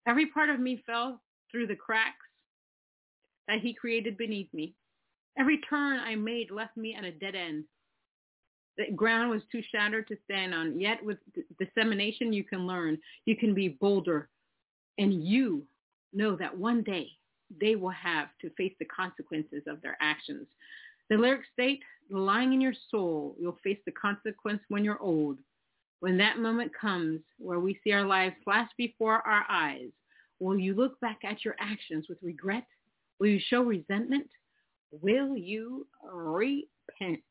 Every 0.07 0.27
part 0.27 0.49
of 0.49 0.59
me 0.59 0.83
fell 0.85 1.21
through 1.51 1.67
the 1.67 1.75
cracks 1.75 2.15
that 3.47 3.59
he 3.59 3.73
created 3.73 4.17
beneath 4.17 4.53
me. 4.53 4.73
Every 5.37 5.59
turn 5.69 5.99
I 5.99 6.15
made 6.15 6.51
left 6.51 6.77
me 6.77 6.95
at 6.95 7.03
a 7.03 7.11
dead 7.11 7.35
end. 7.35 7.65
The 8.77 8.91
ground 8.95 9.29
was 9.29 9.41
too 9.51 9.61
shattered 9.71 10.07
to 10.07 10.17
stand 10.25 10.53
on. 10.53 10.79
Yet 10.79 11.03
with 11.03 11.17
dissemination, 11.59 12.33
you 12.33 12.43
can 12.43 12.67
learn. 12.67 12.97
You 13.25 13.35
can 13.35 13.53
be 13.53 13.69
bolder. 13.69 14.29
And 14.97 15.23
you 15.23 15.65
know 16.13 16.35
that 16.35 16.57
one 16.57 16.83
day 16.83 17.09
they 17.61 17.75
will 17.75 17.91
have 17.91 18.29
to 18.41 18.49
face 18.51 18.73
the 18.79 18.85
consequences 18.85 19.63
of 19.67 19.81
their 19.81 19.97
actions. 20.01 20.47
The 21.09 21.17
lyrics 21.17 21.47
state, 21.53 21.81
lying 22.09 22.53
in 22.53 22.61
your 22.61 22.73
soul, 22.89 23.35
you'll 23.39 23.59
face 23.63 23.79
the 23.85 23.91
consequence 23.91 24.61
when 24.69 24.83
you're 24.83 25.01
old. 25.01 25.37
When 26.05 26.17
that 26.17 26.37
moment 26.37 26.71
comes 26.71 27.21
where 27.39 27.59
we 27.59 27.79
see 27.83 27.91
our 27.91 28.05
lives 28.05 28.35
flash 28.43 28.69
before 28.77 29.27
our 29.27 29.43
eyes, 29.49 29.89
will 30.37 30.55
you 30.55 30.75
look 30.75 30.99
back 30.99 31.17
at 31.23 31.43
your 31.43 31.55
actions 31.59 32.05
with 32.07 32.19
regret? 32.21 32.67
Will 33.19 33.25
you 33.25 33.39
show 33.39 33.63
resentment? 33.63 34.29
Will 34.91 35.35
you 35.35 35.87
repent? 36.03 37.23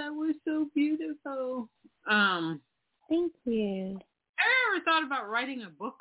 That 0.00 0.14
was 0.14 0.34
so 0.46 0.66
beautiful. 0.74 1.68
Um, 2.08 2.62
Thank 3.10 3.34
you. 3.44 3.98
have 4.36 4.46
you 4.48 4.76
ever 4.78 4.84
thought 4.86 5.04
about 5.04 5.28
writing 5.28 5.62
a 5.64 5.68
book? 5.68 5.96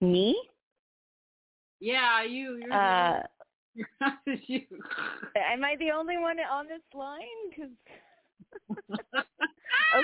Me? 0.00 0.34
Yeah, 1.80 2.22
you. 2.24 2.56
You're 2.56 2.72
Uh, 2.72 3.20
the, 3.76 4.38
you. 4.46 4.62
am 5.36 5.62
I 5.64 5.76
the 5.78 5.90
only 5.90 6.16
one 6.16 6.38
on 6.40 6.66
this 6.66 6.80
line? 6.94 7.20
'Cause- 7.54 8.96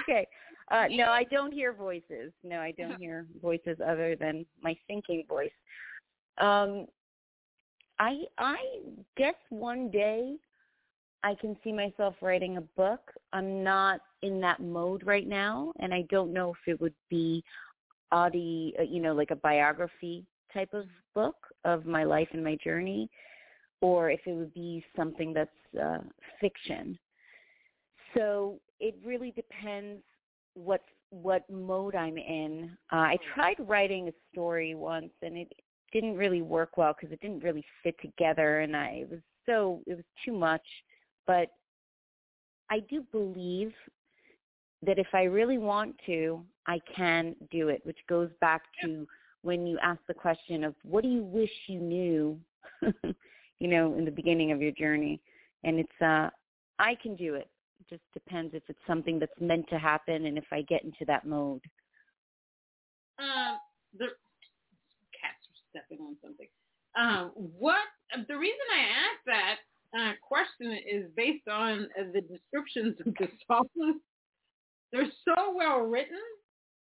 okay. 0.03 0.27
Uh, 0.71 0.89
no, 0.91 1.05
I 1.07 1.25
don't 1.25 1.53
hear 1.53 1.73
voices. 1.73 2.35
No, 2.43 2.61
I 2.61 2.73
don't 2.73 2.99
hear 3.01 3.27
voices 3.41 3.79
other 3.81 4.15
than 4.15 4.45
my 4.61 4.77
thinking 4.87 5.25
voice. 5.27 5.51
Um, 6.37 6.87
I 7.99 8.25
I 8.37 8.59
guess 9.17 9.35
one 9.49 9.91
day 9.91 10.37
I 11.23 11.35
can 11.35 11.57
see 11.63 11.73
myself 11.73 12.15
writing 12.23 12.57
a 12.57 12.63
book. 12.63 13.11
I'm 13.33 13.63
not 13.63 14.01
in 14.23 14.41
that 14.41 14.61
mode 14.61 15.07
right 15.07 15.27
now, 15.27 15.73
and 15.81 15.93
I 15.93 16.03
don't 16.11 16.33
know 16.33 16.51
if 16.51 16.73
it 16.73 16.81
would 16.81 16.95
be 17.09 17.45
audi, 18.13 18.75
uh, 18.79 18.83
you 18.83 19.01
know, 19.01 19.15
like 19.15 19.31
a 19.31 19.37
biography 19.37 20.25
type 20.53 20.73
of 20.73 20.87
book 21.15 21.37
of 21.65 21.87
my 21.87 22.05
life 22.05 22.29
and 22.33 22.43
my 22.43 22.57
journey, 22.63 23.09
or 23.81 24.11
if 24.11 24.21
it 24.27 24.33
would 24.33 24.53
be 24.55 24.85
something 24.97 25.33
that's 25.33 25.51
uh, 25.83 25.99
fiction. 26.41 26.99
So 28.15 28.59
it 28.81 28.97
really 29.05 29.33
depends 29.33 30.03
what 30.55 30.83
what 31.11 31.49
mode 31.51 31.95
I'm 31.97 32.17
in. 32.17 32.71
Uh, 32.93 32.97
I 32.97 33.19
tried 33.35 33.57
writing 33.59 34.09
a 34.09 34.13
story 34.33 34.75
once, 34.75 35.13
and 35.23 35.37
it 35.37 35.53
didn't 35.93 36.17
really 36.17 36.43
work 36.43 36.77
well 36.77 36.95
because 36.95 37.13
it 37.13 37.21
didn't 37.21 37.43
really 37.43 37.65
fit 37.83 37.97
together, 38.01 38.61
and 38.61 38.77
I 38.77 39.05
was 39.11 39.21
so 39.47 39.81
it 39.87 39.95
was 39.95 40.05
too 40.25 40.33
much. 40.33 40.63
But 41.31 41.53
I 42.71 42.81
do 42.91 43.07
believe 43.13 43.73
that 44.83 44.99
if 44.99 45.07
I 45.13 45.23
really 45.23 45.59
want 45.59 45.95
to, 46.07 46.45
I 46.67 46.81
can 46.97 47.37
do 47.53 47.69
it, 47.69 47.83
which 47.85 47.99
goes 48.09 48.31
back 48.41 48.63
to 48.83 49.07
when 49.43 49.65
you 49.65 49.79
ask 49.81 50.01
the 50.09 50.15
question 50.15 50.65
of 50.65 50.75
what 50.83 51.05
do 51.05 51.09
you 51.09 51.23
wish 51.23 51.53
you 51.69 51.79
knew, 51.79 52.41
you 52.83 53.69
know, 53.69 53.95
in 53.95 54.05
the 54.05 54.11
beginning 54.11 54.51
of 54.51 54.61
your 54.61 54.73
journey. 54.73 55.21
And 55.63 55.79
it's 55.79 56.03
uh 56.03 56.31
I 56.81 56.97
can 57.01 57.15
do 57.15 57.37
it. 57.37 57.49
It 57.79 57.89
just 57.89 58.03
depends 58.13 58.53
if 58.53 58.65
it's 58.69 58.85
something 58.85 59.21
that's 59.21 59.41
meant 59.41 59.69
to 59.69 59.79
happen 59.79 60.27
and 60.27 60.37
if 60.37 60.47
I 60.51 60.63
get 60.63 60.83
into 60.83 61.05
that 61.07 61.29
mode. 61.29 61.63
Um, 63.21 63.59
the 63.97 64.07
cats 65.15 65.47
are 65.47 65.61
stepping 65.71 66.05
on 66.05 66.17
something. 66.25 66.49
Um, 66.99 67.31
what 67.37 67.87
the 68.27 68.37
reason 68.37 68.67
I 68.75 68.81
asked 68.81 69.27
that 69.27 69.57
uh, 69.99 70.13
question 70.23 70.73
is 70.91 71.07
based 71.17 71.49
on 71.49 71.89
uh, 71.99 72.05
the 72.13 72.21
descriptions 72.21 72.97
of 73.05 73.15
the 73.15 73.29
songs. 73.47 73.97
They're 74.93 75.11
so 75.25 75.55
well 75.55 75.81
written. 75.81 76.19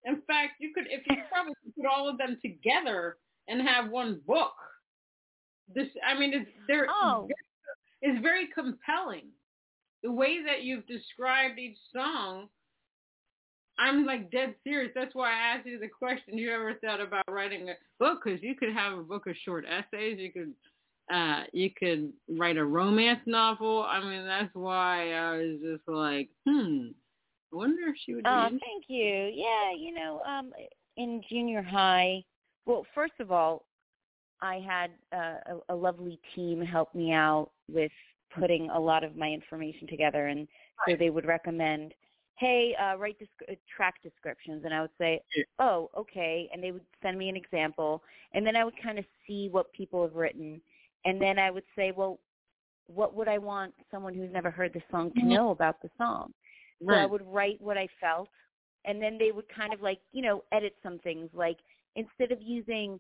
In 0.06 0.22
fact, 0.28 0.54
you 0.60 0.72
could 0.74 0.86
if 0.90 1.02
you 1.10 1.18
probably 1.32 1.54
could 1.64 1.76
put 1.76 1.86
all 1.86 2.08
of 2.10 2.18
them 2.18 2.38
together 2.42 3.18
and 3.48 3.68
have 3.68 3.90
one 3.90 4.22
book. 4.26 4.54
This, 5.74 5.88
I 6.06 6.18
mean, 6.18 6.34
it's 6.34 6.50
they're 6.68 6.88
Oh. 6.90 7.28
it's 8.02 8.22
very 8.22 8.48
compelling. 8.54 9.26
The 10.04 10.12
way 10.12 10.38
that 10.46 10.64
you've 10.64 10.86
described 10.88 11.60
each 11.60 11.78
song, 11.94 12.48
I'm 13.80 14.06
like 14.06 14.32
dead 14.32 14.56
serious. 14.64 14.92
That's 14.96 15.14
why 15.14 15.32
I 15.32 15.56
asked 15.56 15.68
you 15.68 15.80
the 15.80 15.88
question. 15.88 16.38
You 16.38 16.52
ever 16.54 16.76
thought 16.76 17.02
about 17.02 17.24
writing 17.30 17.70
a 17.70 17.74
book? 18.00 18.20
Because 18.24 18.42
you 18.42 18.56
could 18.56 18.74
have 18.74 18.98
a 18.98 19.04
book 19.04 19.28
of 19.28 19.36
short 19.44 19.66
essays. 19.66 20.20
You 20.20 20.32
could, 20.32 20.54
uh, 21.12 21.44
you 21.54 21.70
could 21.72 22.12
write 22.30 22.58
a 22.58 22.66
romance 22.66 23.22
novel. 23.26 23.84
I 23.88 24.04
mean, 24.04 24.26
that's 24.26 24.54
why 24.54 25.14
I 25.14 25.38
was 25.38 25.58
just 25.62 25.88
like, 25.88 26.30
hmm. 26.48 26.88
I 27.54 27.56
wonder 27.56 27.88
if 27.88 27.96
she 28.06 28.14
would. 28.14 28.28
Oh, 28.28 28.50
thank 28.50 28.86
you. 28.88 29.32
Yeah, 29.34 29.72
you 29.78 29.94
know, 29.94 30.22
um 30.28 30.54
in 30.98 31.22
junior 31.30 31.62
high, 31.62 32.24
well, 32.66 32.86
first 32.96 33.14
of 33.20 33.32
all, 33.32 33.66
I 34.42 34.60
had 34.68 34.92
uh, 35.14 35.56
a, 35.70 35.74
a 35.74 35.76
lovely 35.76 36.20
team 36.36 36.62
help 36.62 36.94
me 36.94 37.12
out 37.12 37.52
with 37.72 37.92
putting 38.38 38.70
a 38.70 38.80
lot 38.80 39.04
of 39.04 39.16
my 39.16 39.28
information 39.30 39.88
together, 39.88 40.28
and 40.28 40.48
so 40.88 40.96
they 40.96 41.10
would 41.10 41.26
recommend, 41.26 41.94
"Hey, 42.36 42.76
uh, 42.76 42.98
write 42.98 43.18
descri- 43.20 43.54
uh, 43.54 43.56
track 43.76 43.96
descriptions," 44.04 44.64
and 44.66 44.74
I 44.74 44.82
would 44.82 44.92
say, 44.98 45.22
"Oh, 45.60 45.90
okay," 45.96 46.50
and 46.52 46.62
they 46.62 46.72
would 46.72 46.86
send 47.02 47.18
me 47.18 47.30
an 47.30 47.36
example, 47.36 48.04
and 48.34 48.46
then 48.46 48.56
I 48.56 48.64
would 48.64 48.78
kind 48.82 49.00
of 49.00 49.06
see 49.26 49.50
what 49.50 49.72
people 49.74 50.02
have 50.04 50.16
written, 50.16 50.62
and 51.06 51.22
then 51.22 51.40
I 51.40 51.52
would 51.52 51.66
say, 51.76 51.92
"Well, 51.92 52.20
what 52.88 53.14
would 53.16 53.28
I 53.28 53.38
want 53.38 53.74
someone 53.92 54.14
who's 54.14 54.32
never 54.32 54.50
heard 54.52 54.74
the 54.74 54.82
song 54.92 55.12
to 55.16 55.26
Mhm. 55.26 55.30
know 55.30 55.50
about 55.52 55.82
the 55.82 55.90
song?" 55.98 56.34
So 56.86 56.94
I 56.94 57.06
would 57.06 57.22
write 57.24 57.60
what 57.62 57.78
I 57.78 57.88
felt, 58.00 58.30
and 58.86 59.02
then 59.02 59.18
they 59.18 59.32
would 59.32 59.50
kind 59.50 59.74
of 59.74 59.82
like, 59.82 60.00
you 60.12 60.22
know, 60.22 60.44
edit 60.52 60.76
some 60.84 61.00
things. 61.00 61.30
Like 61.34 61.60
instead 61.96 62.32
of 62.32 62.42
using 62.42 63.00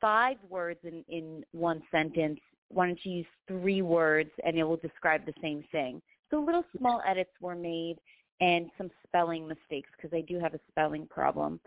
five 0.00 0.38
words 0.48 0.80
in 0.84 1.04
in 1.08 1.44
one 1.52 1.82
sentence, 1.90 2.40
why 2.68 2.86
don't 2.86 3.04
you 3.04 3.12
use 3.18 3.26
three 3.46 3.82
words 3.82 4.30
and 4.44 4.56
it 4.56 4.64
will 4.64 4.76
describe 4.78 5.26
the 5.26 5.34
same 5.42 5.62
thing? 5.70 6.02
So 6.30 6.40
little 6.40 6.64
small 6.78 7.02
edits 7.06 7.30
were 7.40 7.54
made, 7.56 7.98
and 8.40 8.70
some 8.78 8.90
spelling 9.06 9.46
mistakes 9.46 9.90
because 9.96 10.12
I 10.16 10.22
do 10.22 10.38
have 10.38 10.54
a 10.54 10.60
spelling 10.70 11.06
problem, 11.06 11.60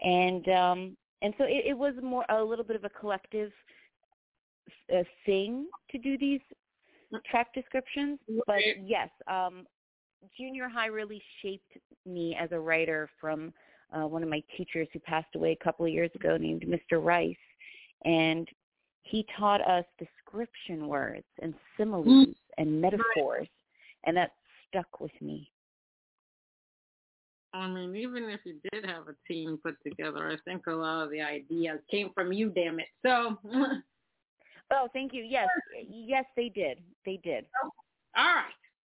and 0.00 0.48
um 0.48 0.96
and 1.22 1.34
so 1.38 1.44
it, 1.44 1.64
it 1.66 1.78
was 1.78 1.94
more 2.02 2.24
a 2.28 2.42
little 2.42 2.64
bit 2.64 2.76
of 2.76 2.84
a 2.84 2.90
collective 2.90 3.52
uh, 4.94 5.02
thing 5.26 5.66
to 5.90 5.98
do 5.98 6.18
these 6.18 6.40
track 7.30 7.52
descriptions. 7.54 8.18
But 8.46 8.60
yes, 8.84 9.08
um, 9.26 9.66
junior 10.36 10.68
high 10.68 10.86
really 10.86 11.22
shaped 11.42 11.78
me 12.06 12.36
as 12.38 12.50
a 12.52 12.58
writer 12.58 13.08
from 13.20 13.52
uh, 13.92 14.06
one 14.06 14.22
of 14.22 14.28
my 14.28 14.42
teachers 14.56 14.88
who 14.92 15.00
passed 15.00 15.34
away 15.34 15.52
a 15.58 15.64
couple 15.64 15.86
of 15.86 15.92
years 15.92 16.10
ago 16.14 16.36
named 16.36 16.64
Mr. 16.66 17.02
Rice. 17.02 17.36
And 18.04 18.48
he 19.02 19.26
taught 19.38 19.66
us 19.66 19.84
description 19.98 20.86
words 20.86 21.26
and 21.40 21.54
similes 21.76 22.28
and 22.58 22.80
metaphors. 22.80 23.48
And 24.04 24.16
that 24.16 24.32
stuck 24.68 25.00
with 25.00 25.12
me. 25.20 25.50
I 27.54 27.66
mean, 27.66 27.96
even 27.96 28.24
if 28.24 28.40
you 28.44 28.56
did 28.72 28.84
have 28.84 29.08
a 29.08 29.14
team 29.26 29.58
put 29.62 29.76
together, 29.82 30.28
I 30.28 30.36
think 30.44 30.66
a 30.66 30.72
lot 30.72 31.04
of 31.04 31.10
the 31.10 31.22
ideas 31.22 31.78
came 31.90 32.10
from 32.14 32.32
you. 32.32 32.50
Damn 32.50 32.78
it! 32.78 32.88
So, 33.04 33.38
Oh, 34.70 34.88
thank 34.92 35.12
you. 35.14 35.22
Yes, 35.22 35.48
yes, 35.88 36.24
they 36.36 36.48
did. 36.48 36.78
They 37.06 37.18
did. 37.22 37.46
all 38.16 38.24
right. 38.24 38.52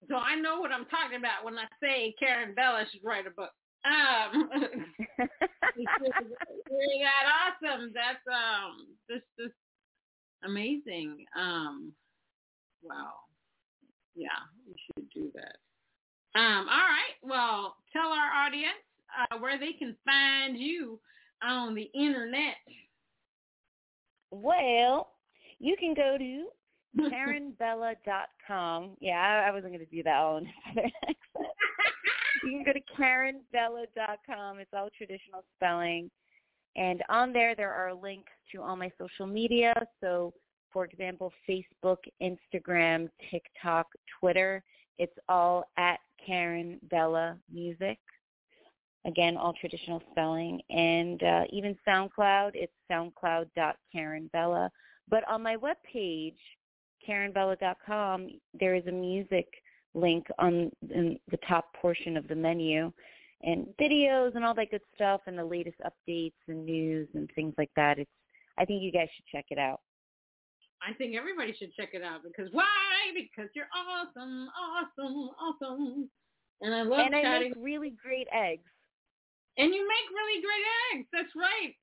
So 0.09 0.17
I 0.17 0.37
know 0.37 0.61
what 0.61 0.71
I'm 0.71 0.85
talking 0.87 1.19
about 1.19 1.45
when 1.45 1.59
I 1.59 1.65
say 1.83 2.15
Karen 2.19 2.55
Bella 2.55 2.85
should 2.91 3.01
write 3.03 3.27
a 3.27 3.31
book. 3.31 3.51
Um, 3.85 4.49
that 5.19 5.29
awesome. 7.63 7.93
That's 7.95 8.25
um, 8.29 8.97
just 9.11 9.25
just 9.39 9.55
amazing. 10.45 11.25
Um, 11.37 11.93
wow. 12.83 13.13
Yeah, 14.15 14.29
you 14.67 14.75
should 14.87 15.11
do 15.11 15.31
that. 15.35 15.57
Um, 16.39 16.69
all 16.69 16.89
right. 16.89 17.15
Well, 17.23 17.77
tell 17.93 18.09
our 18.09 18.47
audience 18.47 18.85
uh, 19.19 19.39
where 19.39 19.59
they 19.59 19.73
can 19.73 19.97
find 20.05 20.59
you 20.59 21.01
on 21.43 21.75
the 21.75 21.91
internet. 21.95 22.57
Well, 24.31 25.14
you 25.65 25.77
can 25.77 25.95
go 25.95 26.19
to 26.19 26.47
KarenBella.com. 27.11 28.91
Yeah, 29.01 29.43
I, 29.45 29.49
I 29.49 29.51
wasn't 29.51 29.73
going 29.73 29.85
to 29.85 29.87
do 29.87 30.03
that 30.03 30.17
all 30.17 30.37
in 30.37 30.47
you 32.45 32.51
can 32.51 32.65
go 32.65 32.73
to 32.73 32.81
KarenBella.com. 33.01 34.59
It's 34.59 34.71
all 34.77 34.91
traditional 34.97 35.43
spelling. 35.57 36.11
And 36.77 37.03
on 37.09 37.33
there, 37.33 37.55
there 37.55 37.73
are 37.73 37.95
links 37.95 38.33
to 38.53 38.61
all 38.61 38.77
my 38.77 38.91
social 38.99 39.27
media. 39.27 39.73
So, 40.01 40.35
for 40.73 40.85
example, 40.85 41.33
Facebook, 41.49 41.99
Instagram, 42.23 43.09
TikTok, 43.31 43.87
Twitter. 44.21 44.63
It's 44.99 45.17
all 45.29 45.65
at 45.79 46.01
Karen 46.25 46.79
Bella 46.91 47.39
Music. 47.53 47.99
Again, 49.07 49.37
all 49.37 49.55
traditional 49.55 50.03
spelling. 50.11 50.61
And 50.71 51.23
uh, 51.23 51.45
even 51.51 51.77
SoundCloud, 51.87 52.53
it's 52.55 52.73
soundcloud.karenbella. 52.91 54.69
But 55.09 55.29
on 55.29 55.43
my 55.43 55.57
webpage, 55.57 56.37
KarenBella.com, 57.09 58.29
there 58.59 58.75
is 58.75 58.87
a 58.87 58.93
music 58.93 59.47
link 59.95 60.27
on 60.39 60.71
in 60.91 61.19
the 61.31 61.39
top 61.49 61.73
portion 61.81 62.17
of 62.17 62.27
the 62.29 62.35
menu 62.35 62.93
and 63.43 63.67
videos 63.81 64.35
and 64.35 64.45
all 64.45 64.55
that 64.55 64.71
good 64.71 64.81
stuff 64.95 65.21
and 65.27 65.39
the 65.39 65.45
latest 65.45 65.77
updates 65.85 66.33
and 66.49 66.65
news 66.65 67.09
and 67.15 67.31
things 67.35 67.55
like 67.59 67.71
that. 67.77 67.99
It's 67.99 68.11
I 68.59 68.65
think 68.65 68.83
you 68.83 68.91
guys 68.93 69.09
should 69.15 69.27
check 69.27 69.47
it 69.51 69.59
out. 69.59 69.81
I 70.83 70.93
think 70.95 71.15
everybody 71.17 71.55
should 71.59 71.75
check 71.75 71.91
it 71.93 72.03
out 72.03 72.21
because 72.23 72.53
why? 72.53 72.65
Because 73.15 73.51
you're 73.55 73.69
awesome, 73.75 74.49
awesome, 74.59 75.31
awesome. 75.41 76.11
And 76.61 76.75
I 76.75 76.83
love 76.83 77.07
and 77.07 77.15
I 77.15 77.23
chatting. 77.23 77.53
make 77.57 77.65
really 77.65 77.95
great 78.03 78.29
eggs. 78.33 78.69
and 79.59 79.73
you 79.75 79.87
make 79.87 80.11
really 80.11 80.43
great 80.43 80.67
eggs. 80.95 81.09
That's 81.13 81.35
right. 81.37 81.75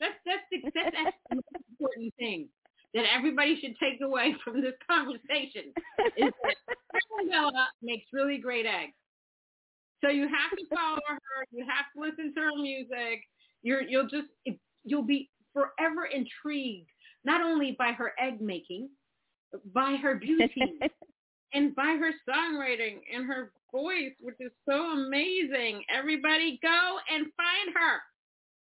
That's 0.00 0.14
that's 0.26 0.42
the, 0.50 0.70
that's, 0.74 1.16
that's 1.30 1.42
important 1.78 2.14
thing. 2.18 2.48
that 2.94 3.04
everybody 3.14 3.58
should 3.60 3.76
take 3.78 4.00
away 4.02 4.34
from 4.44 4.60
this 4.62 4.74
conversation 4.88 5.72
is 6.16 6.32
that 6.42 6.56
Bella 7.30 7.68
makes 7.82 8.06
really 8.12 8.38
great 8.38 8.66
eggs. 8.66 8.92
So 10.02 10.10
you 10.10 10.22
have 10.28 10.56
to 10.58 10.64
follow 10.74 11.00
her. 11.08 11.46
You 11.50 11.64
have 11.66 11.86
to 11.94 12.00
listen 12.00 12.32
to 12.34 12.40
her 12.40 12.56
music. 12.56 13.22
You're 13.62 13.82
you'll 13.82 14.08
just 14.08 14.28
you'll 14.84 15.02
be 15.02 15.30
forever 15.52 16.06
intrigued 16.06 16.90
not 17.24 17.40
only 17.40 17.74
by 17.78 17.92
her 17.92 18.12
egg 18.18 18.40
making, 18.40 18.88
but 19.50 19.72
by 19.72 19.96
her 20.00 20.14
beauty 20.16 20.78
and 21.54 21.74
by 21.74 21.96
her 21.98 22.10
songwriting 22.28 23.00
and 23.14 23.26
her 23.26 23.52
voice, 23.72 24.12
which 24.20 24.36
is 24.40 24.52
so 24.68 24.92
amazing. 24.92 25.82
Everybody 25.92 26.58
go 26.62 26.98
and 27.12 27.26
find. 27.36 27.75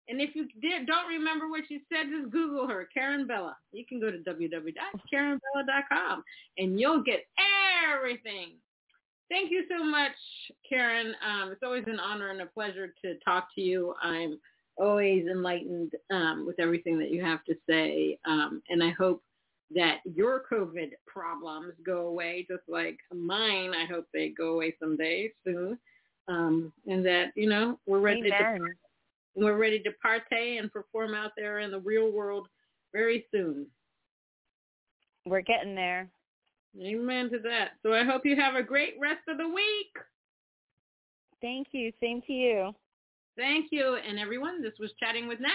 And 0.10 0.22
if 0.22 0.36
you 0.36 0.48
did, 0.62 0.88
don't 0.88 1.08
remember 1.08 1.50
what 1.50 1.64
she 1.68 1.82
said, 1.90 2.06
just 2.10 2.32
Google 2.32 2.66
her, 2.68 2.88
Karen 2.94 3.28
Bella. 3.28 3.58
You 3.74 3.86
can 3.86 4.00
go 4.00 4.10
to 4.10 4.18
www.karenbella.com 4.18 6.24
and 6.58 6.80
you'll 6.80 7.04
get 7.04 7.26
everything. 7.94 8.54
Thank 9.30 9.52
you 9.52 9.66
so 9.70 9.84
much, 9.84 10.16
Karen. 10.68 11.14
Um, 11.26 11.52
it's 11.52 11.62
always 11.64 11.84
an 11.88 12.00
honor 12.00 12.30
and 12.30 12.42
a 12.42 12.46
pleasure 12.46 12.94
to 13.04 13.16
talk 13.26 13.50
to 13.56 13.62
you. 13.62 13.94
I'm 14.02 14.40
always 14.78 15.28
enlightened 15.28 15.92
um, 16.12 16.46
with 16.46 16.58
everything 16.60 16.98
that 17.00 17.12
you 17.12 17.22
have 17.24 17.44
to 17.46 17.56
say. 17.70 18.18
Um, 18.26 18.62
and 18.70 18.82
I 18.82 18.92
hope 18.92 19.22
that 19.76 19.98
your 20.06 20.44
COVID 20.50 20.92
problems 21.06 21.74
go 21.86 22.08
away, 22.08 22.46
just 22.50 22.64
like 22.70 22.98
mine. 23.14 23.74
I 23.74 23.86
hope 23.92 24.08
they 24.14 24.30
go 24.30 24.54
away 24.54 24.76
someday 24.80 25.34
soon. 25.44 25.78
Um, 26.30 26.72
and 26.86 27.06
that, 27.06 27.34
you 27.36 27.50
know, 27.50 27.78
we're 27.86 28.00
ready 28.00 28.22
Amen. 28.22 28.62
to 28.62 28.68
we're 29.38 29.58
ready 29.58 29.80
to 29.80 29.92
partay 30.04 30.60
and 30.60 30.72
perform 30.72 31.14
out 31.14 31.32
there 31.38 31.60
in 31.60 31.72
the 31.72 31.80
real 31.80 32.12
world 32.12 32.48
very 32.94 33.26
soon. 33.32 33.68
We're 35.26 35.42
getting 35.42 35.76
there. 35.76 36.10
Amen 36.82 37.30
to 37.32 37.40
that. 37.40 37.72
So 37.84 37.94
I 37.94 38.04
hope 38.04 38.26
you 38.26 38.36
have 38.36 38.56
a 38.56 38.64
great 38.64 38.96
rest 39.00 39.22
of 39.28 39.38
the 39.38 39.48
week. 39.48 39.92
Thank 41.42 41.68
you. 41.72 41.92
Same 42.02 42.22
to 42.28 42.34
you. 42.34 42.74
Thank 43.36 43.68
you. 43.72 43.98
And 44.08 44.20
everyone, 44.20 44.62
this 44.62 44.74
was 44.80 44.92
Chatting 45.00 45.28
with 45.28 45.40
Nat 45.40 45.52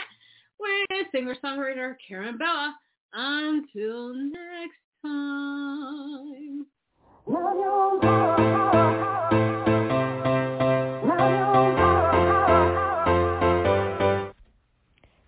with 0.60 1.06
singer-songwriter 1.12 1.96
Karen 2.06 2.38
Bella. 2.38 2.74
Until 3.12 4.14
next 4.14 4.78
time. 5.04 6.66